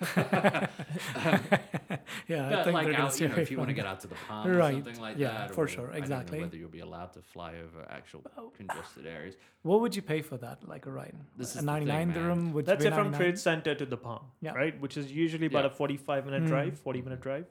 [2.28, 3.86] yeah, I But think like they're gonna out, you know, if you want to get
[3.86, 4.74] out to the palm or Right.
[4.74, 5.54] something like Yeah, that.
[5.54, 6.40] for or sure, I don't know exactly.
[6.40, 8.22] whether you'll be allowed to fly over actual
[8.56, 9.36] congested areas.
[9.62, 11.14] What would you pay for that, like a ride?
[11.36, 12.16] This a is the thing, 99 man.
[12.16, 13.20] dirham would That's it from 99?
[13.20, 14.54] Trade Center to the Palm, Yeah.
[14.54, 14.78] right?
[14.80, 15.70] Which is usually about Yeah.
[15.70, 16.48] a 45 minute Mm.
[16.48, 17.46] drive, 40 minute drive.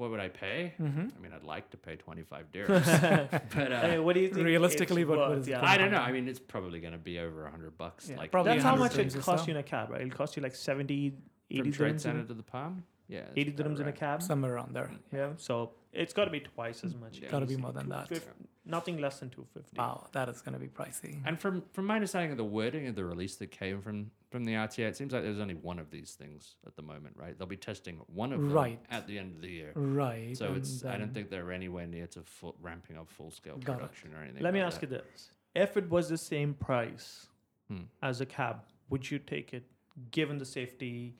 [0.00, 0.72] What would I pay?
[0.80, 1.12] Mhm.
[1.14, 3.30] I mean, I'd like to pay 25 dirhams.
[3.54, 4.46] but uh, Hey, what do you think?
[4.46, 5.38] realistically, it's what- what worth?
[5.40, 5.60] is it yeah.
[5.72, 5.98] I don't know.
[6.00, 8.08] I mean, it's probably going to be over 100 bucks.
[8.08, 10.00] Yeah, like probably That's how much it costs you in a cab, right?
[10.00, 11.12] It'll cost you like 70,
[11.50, 12.00] 80 from Trade dirhams.
[12.00, 12.84] Center In, to the Palm.
[13.08, 14.22] Yeah, 80 about dirhams in a cab.
[14.22, 14.90] Somewhere around there.
[15.12, 17.18] Yeah, so it's got to be twice as much.
[17.20, 17.30] Yeah.
[17.30, 18.08] Gotta be more than that.
[18.08, 19.76] 250 Nothing less than 250.
[19.78, 21.20] Wow, that is going to be pricey.
[21.24, 24.44] And from from my understanding of the wording of the release that came from from
[24.44, 27.36] the RTA, it seems like there's only one of these things at the moment, right?
[27.36, 28.78] They'll be testing one of them Right.
[28.90, 29.72] at the end of the year.
[29.74, 30.36] Right.
[30.36, 33.56] So and it's I don't think they're anywhere near to full, ramping up full scale
[33.56, 33.78] Got it.
[33.78, 34.42] production or anything.
[34.42, 34.90] Let me ask that.
[34.90, 37.26] you this: If it was the same price
[37.68, 37.84] Hmm.
[38.02, 39.64] as a cab, would you take it,
[40.12, 41.16] given the safety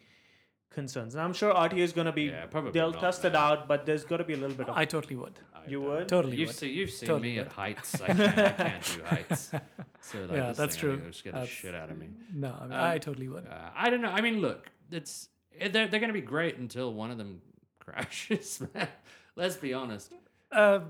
[0.70, 1.14] concerns?
[1.14, 2.24] And I'm sure RTA is going to be.
[2.24, 4.68] Yeah, probably they'll not, test it out, but there's got to be a little bit
[4.68, 4.76] of.
[4.76, 5.38] I totally would.
[5.54, 6.08] I You don't- would?
[6.08, 6.56] Totally You've would.
[6.56, 7.46] seen you've seen Totally me would.
[7.48, 8.00] at heights.
[8.00, 9.50] I can't, I can't do heights.
[10.02, 10.98] So like Yeah, that's thing, I true.
[11.12, 12.08] think it'll the shit out of me.
[12.32, 13.46] No, I, mean, Um, I totally would.
[13.46, 14.08] Uh, I don't know.
[14.08, 15.28] I mean, look, it's
[15.58, 17.42] eh, they're they're going to be great until one of them
[17.80, 18.62] crashes.
[18.74, 18.88] man.
[19.36, 20.10] Let's be honest.
[20.50, 20.80] Uh,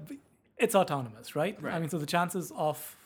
[0.58, 1.60] it's autonomous, right?
[1.60, 1.74] right?
[1.74, 2.96] I mean, so the chances of,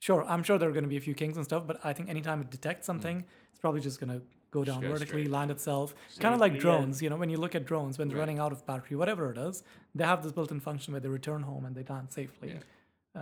[0.00, 1.92] sure, I'm sure there are going to be a few kinks and stuff, but I
[1.92, 4.22] think anytime it detects something, it's probably just going to
[4.58, 5.30] go down go vertically, straight.
[5.38, 5.88] land itself.
[6.24, 8.24] Kind of like drones, you know, when you look at drones, when they're Right.
[8.26, 9.56] running out of battery, whatever it is,
[9.98, 12.50] they have this built-in function where they return home and they land safely.
[12.54, 12.62] Yeah.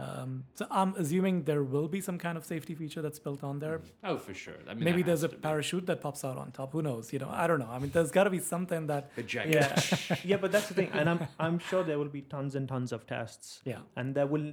[0.03, 3.59] Um, so I'm assuming there will be some kind of safety feature that's built on
[3.65, 3.79] there.
[4.11, 4.55] Oh, for sure.
[4.67, 5.43] I mean, Maybe there there's has a to be.
[5.49, 6.73] parachute that pops out on top.
[6.77, 7.13] Who knows?
[7.15, 7.69] You know, I don't know.
[7.77, 9.53] I mean, there's got to be something that, Eject.
[9.59, 12.67] yeah, yeah, but that's the thing, and I'm I'm sure there will be tons and
[12.75, 14.49] tons of tests, yeah, and there will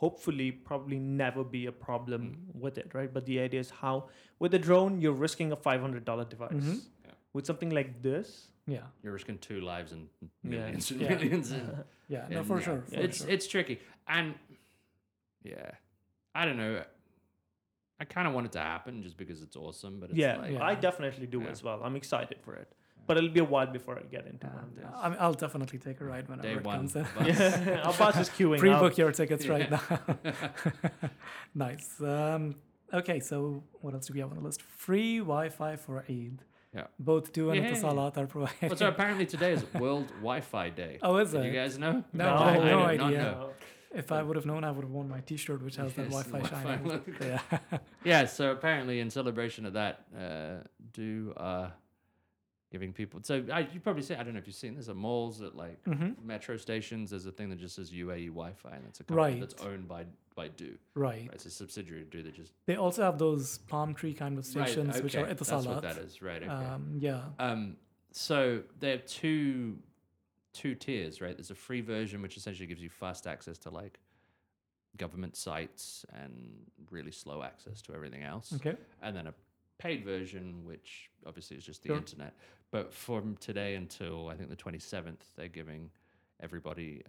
[0.00, 2.60] hopefully probably never be a problem Mm.
[2.60, 3.12] with it, right?
[3.12, 6.52] But the idea is how with a drone you're risking a five hundred dollar device.
[6.52, 6.80] Mhm.
[7.04, 7.10] Yeah.
[7.32, 10.28] With something like this, yeah, You're risking two lives and Yeah.
[10.50, 11.08] millions and Yeah.
[11.14, 11.50] millions.
[11.58, 12.26] And, yeah.
[12.28, 12.82] No, and for yeah, sure.
[12.82, 13.30] For it's sure.
[13.30, 14.34] it's tricky, and
[15.42, 15.70] yeah,
[16.34, 16.84] I don't know.
[18.00, 20.52] I kind of want it to happen just because it's awesome, but it's yeah, like,
[20.52, 20.64] Yeah.
[20.64, 21.48] I definitely do Yeah.
[21.50, 21.82] as well.
[21.84, 22.68] I'm excited for it,
[23.06, 24.54] but it'll be a while before I get into Yeah.
[24.54, 24.84] one of these.
[25.04, 26.76] I mean, I'll definitely take a ride whenever day it one.
[26.76, 27.06] comes in.
[27.16, 27.26] bus.
[27.38, 28.98] Yeah, Abbas is queuing Pre-book up.
[28.98, 29.82] your tickets right now.
[31.54, 32.00] nice.
[32.00, 32.56] Um,
[32.92, 34.62] okay, so what else do we have on the list?
[34.62, 36.42] Free Wi-Fi for Eid.
[36.74, 36.84] Yeah.
[36.98, 37.72] Both Du and Yay.
[37.72, 38.62] Etisalat are provided.
[38.70, 40.98] Well, so apparently today is World Wi-Fi Day.
[41.02, 41.46] oh, is Did it?
[41.48, 42.02] you guys know?
[42.14, 43.18] No, I had did no not idea.
[43.22, 43.50] know.
[43.94, 46.38] If I would have known, I would have worn my T-shirt, which has that Wi-Fi
[46.38, 46.88] Wi-Fi shining.
[46.88, 47.12] logo.
[47.20, 47.40] Yeah.
[48.04, 51.68] Yeah, so apparently in celebration of that, uh, Du uh,
[52.72, 53.20] giving people.
[53.22, 54.14] So I, you probably see.
[54.14, 57.10] I don't know if you've seen this at malls, at like hmm metro stations.
[57.10, 60.06] There's a thing that just says UAE Wi-Fi, and it's a company that's owned by
[60.34, 60.76] by Du.
[60.94, 61.28] Right.
[61.32, 64.46] It's a subsidiary of Du that just They also have those palm tree kind of
[64.46, 66.42] stations, right, which okay, are That's what that is, right?
[66.42, 66.50] Okay.
[66.50, 67.20] Um, yeah.
[67.38, 67.76] Um,
[68.10, 69.78] so they have two
[70.54, 71.36] two tiers, right?
[71.36, 73.98] There's a free version which essentially gives you fast access to like
[74.96, 76.52] government sites and
[76.90, 78.76] really slow access to everything else, Okay.
[79.02, 79.34] and then a
[79.78, 81.96] paid version which obviously is just the Sure.
[81.96, 82.34] internet.
[82.72, 85.90] But from today until I think the 27th, they're giving
[86.40, 87.02] everybody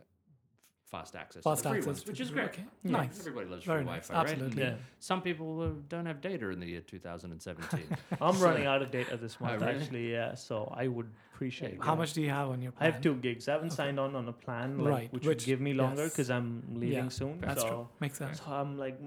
[0.91, 2.45] fast access Fast to the free access ones, to which is great.
[2.49, 2.65] okay.
[2.83, 3.19] Yeah, Nice.
[3.21, 4.07] Everybody loves Very free nice.
[4.09, 4.55] Wi-Fi, right?
[4.55, 7.79] Yeah, Some people uh, don't have data in the year 2017.
[8.21, 9.73] I'm So- running out of data this month really?
[9.73, 10.11] actually.
[10.11, 11.75] Yeah, so I would appreciate.
[11.75, 13.47] you How much do you have on your I have two gigs.
[13.47, 13.75] I haven't Okay.
[13.77, 16.11] signed on on a plan, like, Right, which, which- would give me longer yes.
[16.11, 17.39] because I'm leaving Yeah, soon.
[17.41, 17.87] That's so, true.
[18.01, 18.37] Makes sense.
[18.39, 18.99] so I'm like,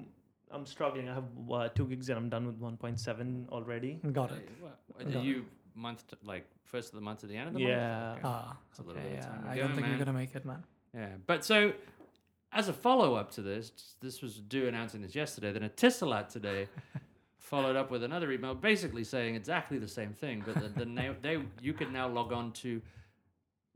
[0.51, 1.09] I'm struggling.
[1.09, 4.01] I have uh, two gigs and I'm done with 1.7 already.
[4.13, 4.49] Got it.
[4.61, 5.25] what- Got Are it.
[5.25, 5.45] you
[5.77, 8.09] month to, like first of the month to the end of the Yeah.
[8.13, 8.21] month?
[8.25, 9.31] Ah, It's a little okay, bit of yeah.
[9.31, 9.91] time I don't think man.
[9.91, 10.65] you're gonna make it, man.
[10.95, 11.73] Yeah, but so
[12.53, 15.53] as a follow up to this, this was Du announcing this yesterday.
[15.53, 16.69] Then Etisalat today
[17.39, 21.13] followed up with another email, basically saying exactly the same thing, but the, the na-
[21.21, 22.81] they you can now log on to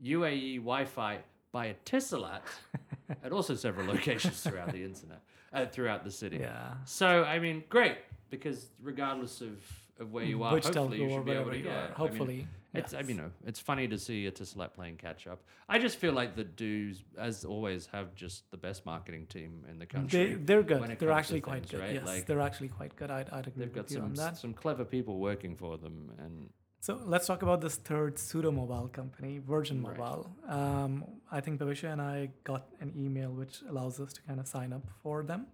[0.03, 1.19] UAE Wi-Fi
[1.51, 2.41] by a Tisalat
[3.23, 5.21] at also several locations throughout the internet,
[5.53, 6.37] uh, throughout the city.
[6.37, 6.73] Yeah.
[6.85, 7.97] So I mean, great
[8.29, 9.59] because regardless of,
[10.01, 11.83] of where you are, Which hopefully you should be able to you yeah, are.
[11.83, 12.47] I mean, Hopefully.
[12.73, 15.43] It's I mean, you know, it's funny to see Etisalat playing catch up.
[15.67, 19.77] I just feel like the dudes, as always, have just the best marketing team in
[19.77, 20.25] the country.
[20.25, 20.97] They, they're good.
[20.97, 21.79] They're actually quite things, good.
[21.81, 21.93] right?
[21.95, 23.11] Yes, Like- they're actually quite good.
[23.11, 24.37] I'd, I'd agree They've got with you on some that.
[24.37, 28.87] some clever people working for them, and So let's talk about this third pseudo mobile
[28.87, 29.97] company, Virgin Right.
[29.97, 30.31] Mobile.
[30.47, 34.47] Um, I think Bhavishya and I got an email which allows us to kind of
[34.47, 35.47] sign up for them.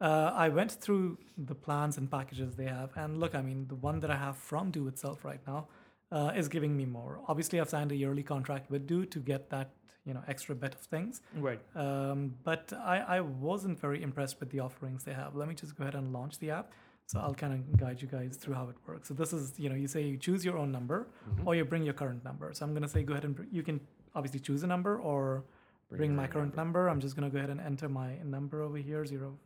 [0.00, 3.74] Uh, I went through the plans and packages they have, and look, I mean, the
[3.74, 5.68] one that I have from Du itself right now
[6.10, 7.20] uh, is giving me more.
[7.28, 9.70] Obviously, I've signed a yearly contract with Du to get that
[10.06, 11.20] you know extra bit of things.
[11.36, 11.60] Right.
[11.76, 15.36] Um, but I, I wasn't very impressed with the offerings they have.
[15.36, 16.72] Let me just go ahead and launch the app.
[17.06, 19.08] So I'll kind of guide you guys through how it works.
[19.08, 21.46] So this is, you know, you say you choose your own number Mm-hmm.
[21.46, 22.50] or you bring your current number.
[22.54, 23.80] So I'm going to say go ahead and br- you can
[24.14, 25.44] obviously choose a number or
[25.90, 26.88] bring, your my current number.
[26.88, 29.36] I'm just going to go ahead and enter my number over here, zero.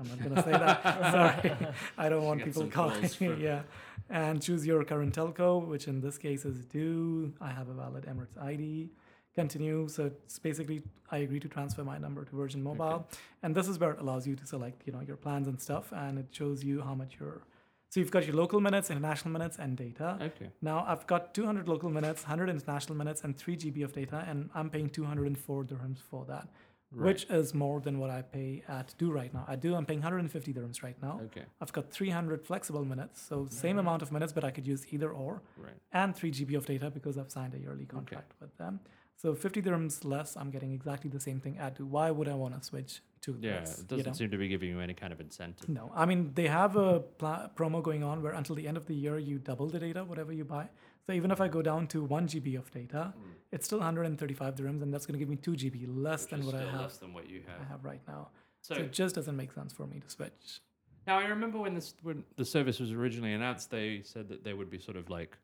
[0.00, 0.82] I'm not going to say that.
[1.42, 1.56] Sorry.
[1.98, 3.06] I don't want people calling.
[3.08, 3.62] from- yeah.
[4.08, 7.32] And choose your current telco, which in this case is Du.
[7.40, 8.90] I have a valid Emirates ID
[9.34, 9.86] continue.
[9.88, 10.82] So it's basically
[11.12, 13.06] I agree to transfer my number to Virgin Mobile,
[13.42, 15.92] and this is where it allows you to select you know your plans and stuff,
[15.92, 17.42] and it shows you how much you're.
[17.90, 20.16] So you've got your local minutes, international minutes, and data.
[20.22, 24.24] okay, Now I've got 200 local minutes, 100 international minutes, and 3 GB of data,
[24.28, 26.46] and I'm paying 204 dirhams for that,
[26.92, 29.44] which is more than what I pay at Du right now.
[29.46, 31.20] I Du, I'm paying 150 dirhams right now.
[31.26, 34.84] okay, I've got 300 flexible minutes, so same amount of minutes, but I could use
[34.90, 38.56] either or right, and 3 GB of data because I've signed a yearly contract with
[38.58, 38.80] them.
[39.16, 41.84] So 50 dirhams less, I'm getting exactly the same thing at Du.
[41.84, 43.60] Why would I want to switch to yeah.
[43.60, 43.80] this?
[43.80, 44.12] It doesn't know?
[44.12, 45.68] seem to be giving you any kind of incentive.
[45.68, 48.86] No, I mean they have a pla- promo going on where until the end of
[48.86, 50.68] the year you double the data, whatever you buy.
[51.06, 53.30] So even if I go down to one GB of data, hmm.
[53.52, 56.46] it's still 135 dirhams, and that's going to give me two GB less Which than
[56.46, 56.80] what I have.
[56.80, 57.56] less than what you have.
[57.56, 57.68] I have.
[57.68, 58.28] have right now.
[58.62, 60.60] So, So, it just doesn't make sense for me to switch.
[61.06, 64.56] now I remember when this when the service was originally announced, they said that there
[64.56, 65.36] would be sort of like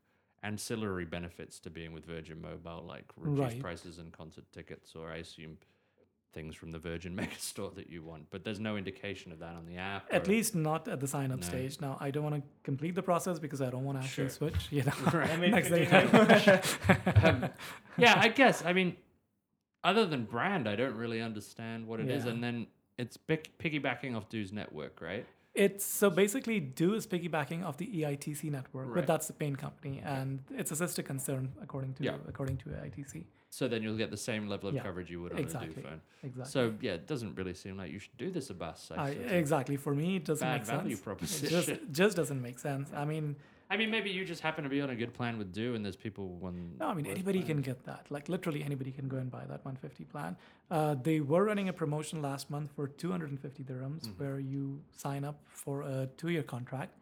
[0.43, 3.61] ancillary benefits to being with Virgin Mobile, like reduced Right.
[3.61, 5.57] prices and concert tickets, or I assume
[6.37, 8.27] things from the Virgin Megastore that you want.
[8.31, 10.07] But there's no indication of that on the app.
[10.13, 11.47] At or- least not at the sign up No.
[11.47, 11.81] stage.
[11.81, 14.51] Now I don't want to complete the process because I don't want to actually Sure.
[14.51, 14.69] switch.
[14.71, 15.87] You know, I mean, next day.
[17.25, 17.49] um,
[17.97, 18.63] yeah, I guess.
[18.65, 18.97] I mean,
[19.83, 22.25] other than brand, I don't really understand what it is.
[22.25, 22.33] Yeah.
[22.33, 22.67] And then
[22.99, 25.27] it's pick, piggybacking off Du's network, right?
[25.57, 28.95] It's so basically Du is piggybacking off the EITC network, Right.
[28.97, 32.17] but that's the paint company, and it's a sister concern according to Yeah.
[32.29, 33.25] according to EITC.
[33.49, 35.43] So then you'll get the same level of Yeah, coverage you would on a.
[35.45, 35.49] Du
[35.81, 36.01] phone.
[36.23, 36.45] Exactly.
[36.53, 38.91] So yeah, it doesn't really seem like you should do this Abbas.
[38.91, 39.11] I I,
[39.43, 39.77] exactly.
[39.77, 41.01] For me, it doesn't bad make value sense.
[41.01, 41.49] It proposition.
[41.49, 42.91] just just doesn't make sense.
[43.03, 43.37] I mean,
[43.69, 45.85] I mean, maybe you just happen to be on a good plan with Du, and
[45.85, 46.77] there's people one.
[46.79, 47.55] no, I mean anybody plan.
[47.55, 48.07] can get that.
[48.11, 50.37] Like literally anybody can go and buy that 150 plan.
[50.71, 54.19] Uh, they were running a promotion last month for 250 dirhams, Mhm.
[54.21, 56.97] where you sign up for a two-year contract,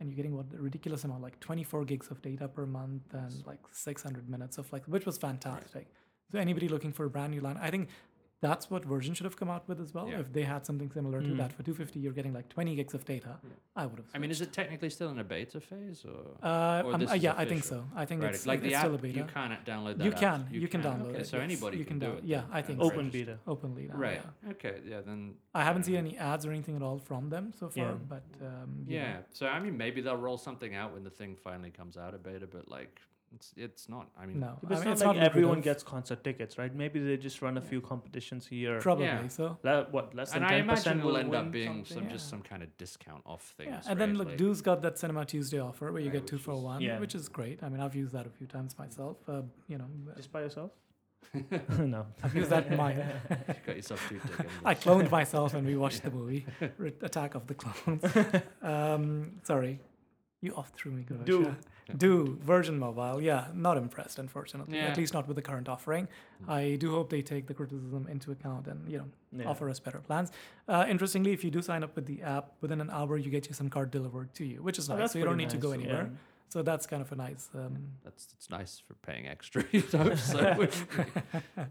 [0.00, 3.46] and you're getting what a ridiculous amount, like 24 gigs of data per month and
[3.46, 5.86] like 600 minutes of like, which was fantastic.
[6.32, 7.88] So anybody looking for a brand new line, I think.
[8.48, 10.06] That's what Virgin should have come out with as well.
[10.08, 10.20] Yeah.
[10.24, 11.36] If they had something similar to Mm.
[11.42, 13.32] that for 250, you're getting like 20 gigs of data.
[13.42, 13.50] Yeah.
[13.82, 14.08] I would have.
[14.14, 17.14] I mean, is it technically still in a beta phase, or Uh, Or um, uh,
[17.14, 17.78] is yeah, I think so.
[18.02, 18.34] I think right?
[18.34, 19.18] it's like the it's app, still a beta.
[19.18, 20.04] you can't download that.
[20.04, 20.20] You app.
[20.26, 22.24] can, you can download okay, it, So yes, anybody you can, can do down- it.
[22.34, 22.94] yeah, I think and so.
[22.94, 23.38] Open beta.
[23.46, 23.84] openly.
[23.92, 24.20] Right.
[24.44, 24.50] Yeah.
[24.54, 24.74] Okay.
[24.92, 25.00] Yeah.
[25.08, 25.34] Then.
[25.54, 27.92] I haven't seen any ads or anything at all from them so far, Yeah.
[28.14, 29.12] but um, Yeah.
[29.14, 29.24] know.
[29.38, 32.22] So I mean, maybe they'll roll something out when the thing finally comes out of
[32.22, 33.00] beta, but like,
[33.34, 34.08] it's it's not.
[34.18, 35.64] I mean, no, But I it's mean, not it's like not everyone lucrative.
[35.64, 36.74] gets concert tickets, right?
[36.74, 38.78] Maybe they just run a few competitions here.
[38.80, 39.28] probably Yeah.
[39.28, 39.58] so.
[39.62, 42.10] Le- what less than and ten percent imagine will end up being some something?
[42.10, 43.70] just some kind of discount off things.
[43.84, 46.26] Yeah, and then look, Like- Du's got that Cinema Tuesday offer where you Right, get
[46.26, 46.98] two for is- one, Yeah.
[46.98, 47.62] which is great.
[47.62, 49.16] I mean, I've used that a few times myself.
[49.28, 49.86] Uh, you know,
[50.16, 50.70] just by yourself.
[51.78, 52.06] no.
[52.22, 52.92] I've used that in my.
[53.66, 54.48] got yourself two tickets.
[54.64, 56.46] I cloned myself and we watched the movie
[57.02, 58.04] Attack of the Clones.
[58.62, 59.80] um, sorry,
[60.40, 61.02] you off threw me.
[61.02, 61.24] Gavasha.
[61.24, 61.56] Do.
[61.96, 64.76] Do Virgin Mobile, yeah, not impressed, unfortunately.
[64.76, 64.86] Yeah.
[64.86, 66.08] At least not with the current offering.
[66.48, 69.48] I do hope they take the criticism into account and you know Yeah.
[69.50, 70.32] offer us better plans.
[70.66, 73.46] Uh, interestingly, if you do sign up with the app, within an hour you get
[73.46, 75.00] your SIM card delivered to you, which is Oh, nice.
[75.02, 76.10] that's So you don't pretty need to go anywhere.
[76.12, 76.18] yeah.
[76.48, 77.48] So that's kind of a nice.
[77.54, 79.64] Um, That's it's nice for paying extra.
[79.72, 80.68] You'd hope so.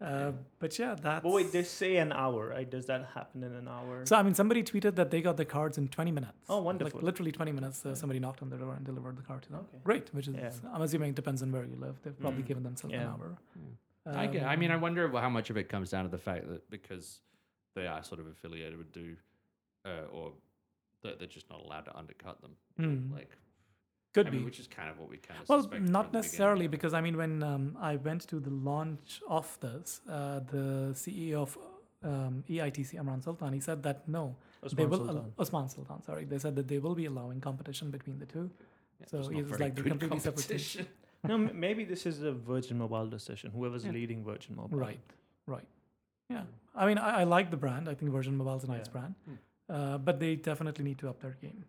[0.00, 0.26] wouldn't you?
[0.28, 1.22] uh, but yeah, that's.
[1.22, 2.68] But wait, they say an hour, right?
[2.70, 4.04] Does that happen in an hour?
[4.06, 6.32] So I mean, somebody tweeted that they got the cards in 20 minutes.
[6.48, 6.98] Oh, wonderful.
[6.98, 7.84] Like literally 20 minutes.
[7.84, 9.60] Uh, somebody knocked on the door and delivered the card to them.
[9.68, 9.78] Okay.
[9.84, 10.50] Great, which is Yeah.
[10.72, 12.00] I'm assuming it depends on where you live.
[12.02, 12.46] They've probably Mm.
[12.46, 13.10] given themselves an Yeah.
[13.12, 13.36] hour.
[14.06, 16.18] I, get, I mean, I Um, wonder how much of it comes down to the
[16.18, 17.20] fact that because
[17.74, 19.16] they are sort of affiliated with Du,
[19.84, 20.32] uh, or
[21.02, 22.56] that they're just not allowed to undercut them.
[22.76, 23.12] Hmm.
[23.12, 23.36] Like,
[24.12, 24.36] could I be.
[24.36, 26.70] mean, which is kind of what we kind of Well, not necessarily, beginning.
[26.70, 31.34] because I mean, when um, I went to the launch of this, uh, the CEO
[31.42, 31.58] of
[32.02, 35.16] um, EITC, Amran Sultan, he said that no, they Osman will Sultan.
[35.16, 36.02] al- Osman Sultan.
[36.02, 38.50] Sorry, they said that they will be allowing competition between the two.
[39.00, 40.76] Yeah, So it's not it's like they're good completely separate teams.
[40.76, 40.86] competition.
[41.28, 43.50] no, m- maybe this is a Virgin Mobile decision.
[43.52, 43.92] Whoever's Yeah.
[43.92, 44.78] leading Virgin Mobile.
[44.78, 45.00] Right,
[45.46, 45.68] right.
[46.28, 46.44] Yeah.
[46.74, 47.88] I mean, I, I like the brand.
[47.88, 48.92] I think Virgin Mobile is a nice Yeah.
[48.92, 49.34] brand, Hmm.
[49.68, 51.64] uh, but they definitely need to up their game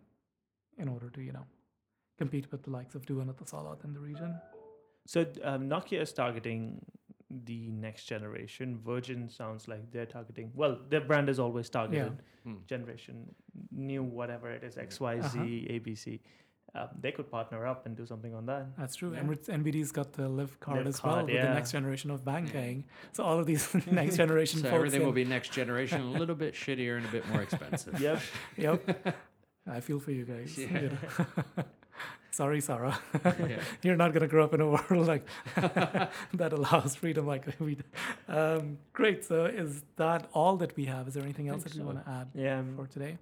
[0.78, 1.44] in order to, you know,
[2.18, 4.34] compete with the likes of Du and Etisalat in the region.
[5.06, 6.84] So um, Nokia is targeting
[7.44, 8.78] the next generation.
[8.84, 10.50] Virgin sounds like they're targeting.
[10.54, 12.56] Well, their brand is always targeted Hmm.
[12.66, 13.32] generation,
[13.70, 15.44] new whatever it is, X, Y, Z, Uh-huh.
[15.44, 16.20] ABC.
[16.74, 18.76] Um, they could partner up and do something on that.
[18.78, 19.12] That's true.
[19.12, 19.20] Yeah.
[19.22, 22.24] Emirates NBD's got the Live card Live as well card, with the next generation of
[22.24, 22.84] banking.
[23.12, 24.74] So all of these next generation So folks.
[24.76, 28.00] everything will be next generation, a little bit shittier and a bit more expensive.
[28.00, 28.20] Yep.
[28.56, 29.16] Yep.
[29.66, 30.56] I feel for you guys.
[30.58, 30.90] Yeah.
[32.38, 32.44] You know.
[32.44, 32.98] Sorry, Sarah.
[33.24, 33.60] Yeah.
[33.82, 35.24] You're not going to grow up in a world like
[36.34, 37.76] that allows freedom like we.
[38.28, 39.24] Um, great.
[39.24, 41.08] So is that all that we have?
[41.08, 41.86] Is there anything else that we so.
[41.86, 42.58] want to add Yeah.
[42.58, 43.18] um, for today?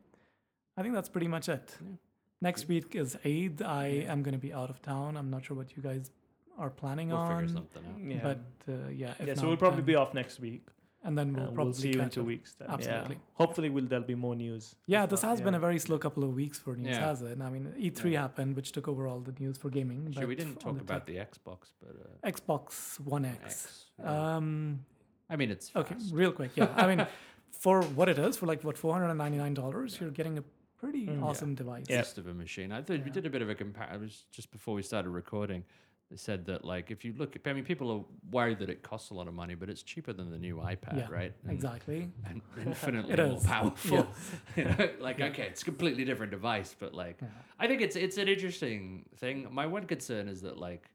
[0.76, 1.76] I think that's pretty much it.
[1.80, 1.96] Yeah.
[2.42, 3.60] Next week is Eid.
[3.62, 5.16] I am going to be out of town.
[5.16, 6.10] I'm not sure what you guys
[6.58, 7.40] are planning We'll on.
[7.40, 8.00] figure something out.
[8.00, 8.18] yeah.
[8.22, 10.66] But uh, yeah, if yeah, so not, we'll probably then- be off next week.
[11.02, 12.26] And then we'll Uh, probably see you in two up.
[12.26, 12.54] weeks.
[12.54, 12.68] Then.
[12.70, 13.16] Absolutely.
[13.16, 13.20] Yeah.
[13.34, 14.74] Hopefully, we'll there'll be more news.
[14.86, 17.06] Yeah, this not, has been a very slow couple of weeks for news, Yeah.
[17.08, 17.40] has it?
[17.40, 18.22] I mean, E3 Yeah.
[18.22, 20.12] happened, which took over all the news for gaming.
[20.12, 21.94] Sure, we didn't talk the about tech- the Xbox, but
[22.24, 23.38] uh, Xbox One X.
[23.44, 23.84] X.
[23.98, 24.36] yeah.
[24.36, 24.84] Um,
[25.28, 26.52] I mean, it's okay, real quick.
[26.56, 27.06] Yeah, I mean,
[27.50, 30.38] for what it is, for like what four hundred and ninety nine dollars, you're getting
[30.38, 30.44] a
[30.76, 31.16] pretty Mm.
[31.18, 31.24] Yeah.
[31.26, 31.86] awesome device.
[31.88, 32.00] Yeah.
[32.00, 32.72] Beast of a machine.
[32.72, 33.88] I thought we did a bit of a compare.
[33.94, 35.64] It was just before we started recording.
[36.10, 38.82] They said that like if you look, at, I mean, people are worried that it
[38.82, 41.32] costs a lot of money, but it's cheaper than the new iPad, Yeah, right?
[41.44, 42.10] And- Exactly.
[42.28, 43.44] And infinitely more is.
[43.44, 44.08] powerful.
[44.56, 44.56] Yeah.
[44.56, 45.26] you know, like Yeah.
[45.26, 47.28] okay, it's a completely different device, but like Yeah.
[47.60, 49.46] I think it's it's an interesting thing.
[49.50, 50.90] My one concern is that like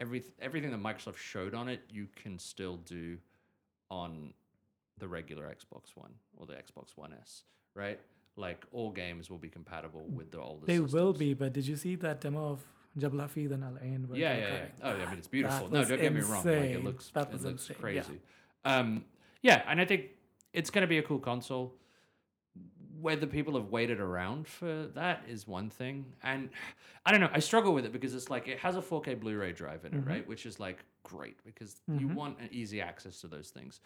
[0.00, 3.18] every everything that Microsoft showed on it, you can still do
[3.90, 4.32] on
[4.98, 7.42] the regular Xbox One or the Xbox One S,
[7.74, 8.00] right?
[8.36, 10.16] Like all games will be compatible hmm.
[10.16, 10.64] with the older.
[10.64, 12.60] They will be, but did you see that demo of
[12.98, 14.06] Jabal Hafid and Al Ain?
[14.12, 14.58] Yeah, yeah, yeah.
[14.82, 15.68] Oh, I mean, it's beautiful.
[15.70, 16.44] That No, don't get me wrong.
[16.44, 17.80] Like, it looks, That it looks insane, yeah.
[17.80, 18.20] crazy.
[18.64, 19.04] Um,
[19.42, 20.10] yeah, and I think
[20.52, 21.74] it's going to be a cool console.
[23.00, 26.50] Whether people have waited around for that is one thing, and
[27.06, 27.30] I don't know.
[27.32, 30.04] I struggle with it because it's like it has a 4K Blu-ray drive in it,
[30.04, 30.08] Mhm.
[30.08, 30.28] right?
[30.28, 32.14] Which is like great because you Mhm.
[32.14, 33.80] want an easy access to those things,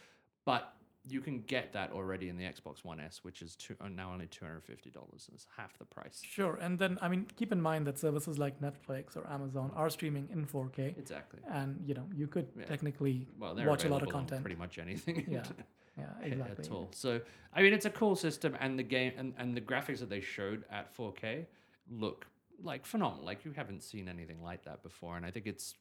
[0.45, 0.75] but
[1.09, 4.13] you can get that already in the Xbox One S, which is two, uh, now
[4.13, 5.29] only two hundred fifty dollars.
[5.33, 6.21] It's half the price.
[6.25, 9.89] Sure, and then I mean, keep in mind that services like Netflix or Amazon are
[9.91, 11.41] streaming in 4K, Exactly.
[11.51, 12.65] and you know you could Yeah.
[12.67, 14.43] technically Well, watch a lot of content.
[14.43, 15.25] Pretty much anything.
[15.29, 15.45] Yeah,
[15.99, 16.65] yeah, exactly.
[16.65, 16.89] at all.
[16.93, 17.21] So
[17.55, 20.21] I mean, it's a cool system, and the game and, and the graphics that they
[20.21, 21.47] showed at 4K
[21.91, 22.27] look
[22.63, 23.25] like phenomenal.
[23.25, 25.75] Like you haven't seen anything like that before, and I think it's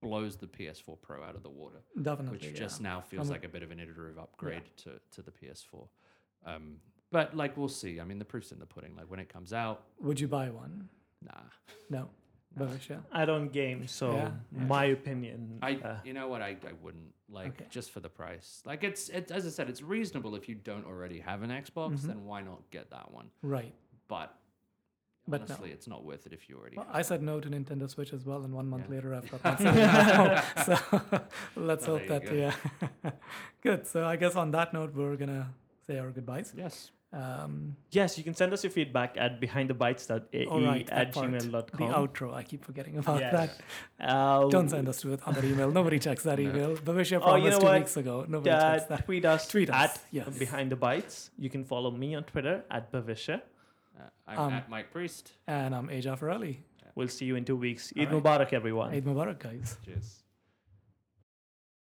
[0.00, 2.52] blows the PS4 Pro out of the water, Definitely, which yeah.
[2.58, 5.30] just now feels From a- like a bit of an iterative upgrade to to the
[5.30, 5.86] PS4.
[6.46, 6.76] Um,
[7.10, 8.00] but like we'll see.
[8.00, 8.94] I mean, the proof's in the pudding.
[8.96, 10.88] Like when it comes out, Would you buy one?
[11.22, 11.42] nah.
[11.90, 12.08] No,
[12.58, 13.02] Bhavishya.
[13.12, 14.64] I don't game, so Yeah, yeah.
[14.66, 15.58] my opinion.
[15.60, 17.66] I, uh, you know what, I, I wouldn't like Okay.
[17.70, 18.62] just for the price.
[18.64, 21.98] Like it's, it's as I said, it's reasonable if you don't already have an Xbox,
[21.98, 22.02] Mhm.
[22.02, 23.30] then why not get that one?
[23.42, 23.74] Right.
[24.08, 24.34] But,
[25.28, 25.46] But no.
[25.46, 26.76] honestly, it's not worth it if you already.
[26.76, 28.94] Well, have I said no to Nintendo Switch as well, and one month Yeah.
[28.96, 30.42] later I've got myself now.
[30.64, 31.20] So
[31.56, 33.10] let's Oh, hope that you yeah.
[33.62, 33.86] Good.
[33.86, 35.48] So I guess on that note, we're gonna
[35.86, 36.52] say our goodbyes.
[36.56, 41.12] yes, Um, yes, you can send us your feedback at behindthebytes.ae all right, E at
[41.12, 42.32] that part, the outro.
[42.32, 43.32] I keep forgetting about Yes.
[43.98, 44.08] that.
[44.14, 45.70] Uh, Don't send us to it on that email.
[45.72, 46.48] Nobody checks that No.
[46.48, 46.76] email.
[46.76, 47.78] Bhavishya Oh, promised you know two what?
[47.80, 48.24] weeks ago.
[48.28, 49.04] Nobody uh, checks that.
[49.06, 50.38] tweet us Tweet us, at yes.
[50.38, 51.30] behind the bytes.
[51.36, 53.42] You can follow me on Twitter at Bhavishya.
[54.00, 55.32] Uh, I'm Um, at Mike Priest.
[55.46, 56.56] And I'm Aja Farali.
[56.94, 57.92] We'll see you in two weeks.
[57.96, 58.24] Eid All right.
[58.40, 58.92] Mubarak, everyone.
[58.92, 59.76] Eid Mubarak, guys.
[59.84, 60.22] Cheers.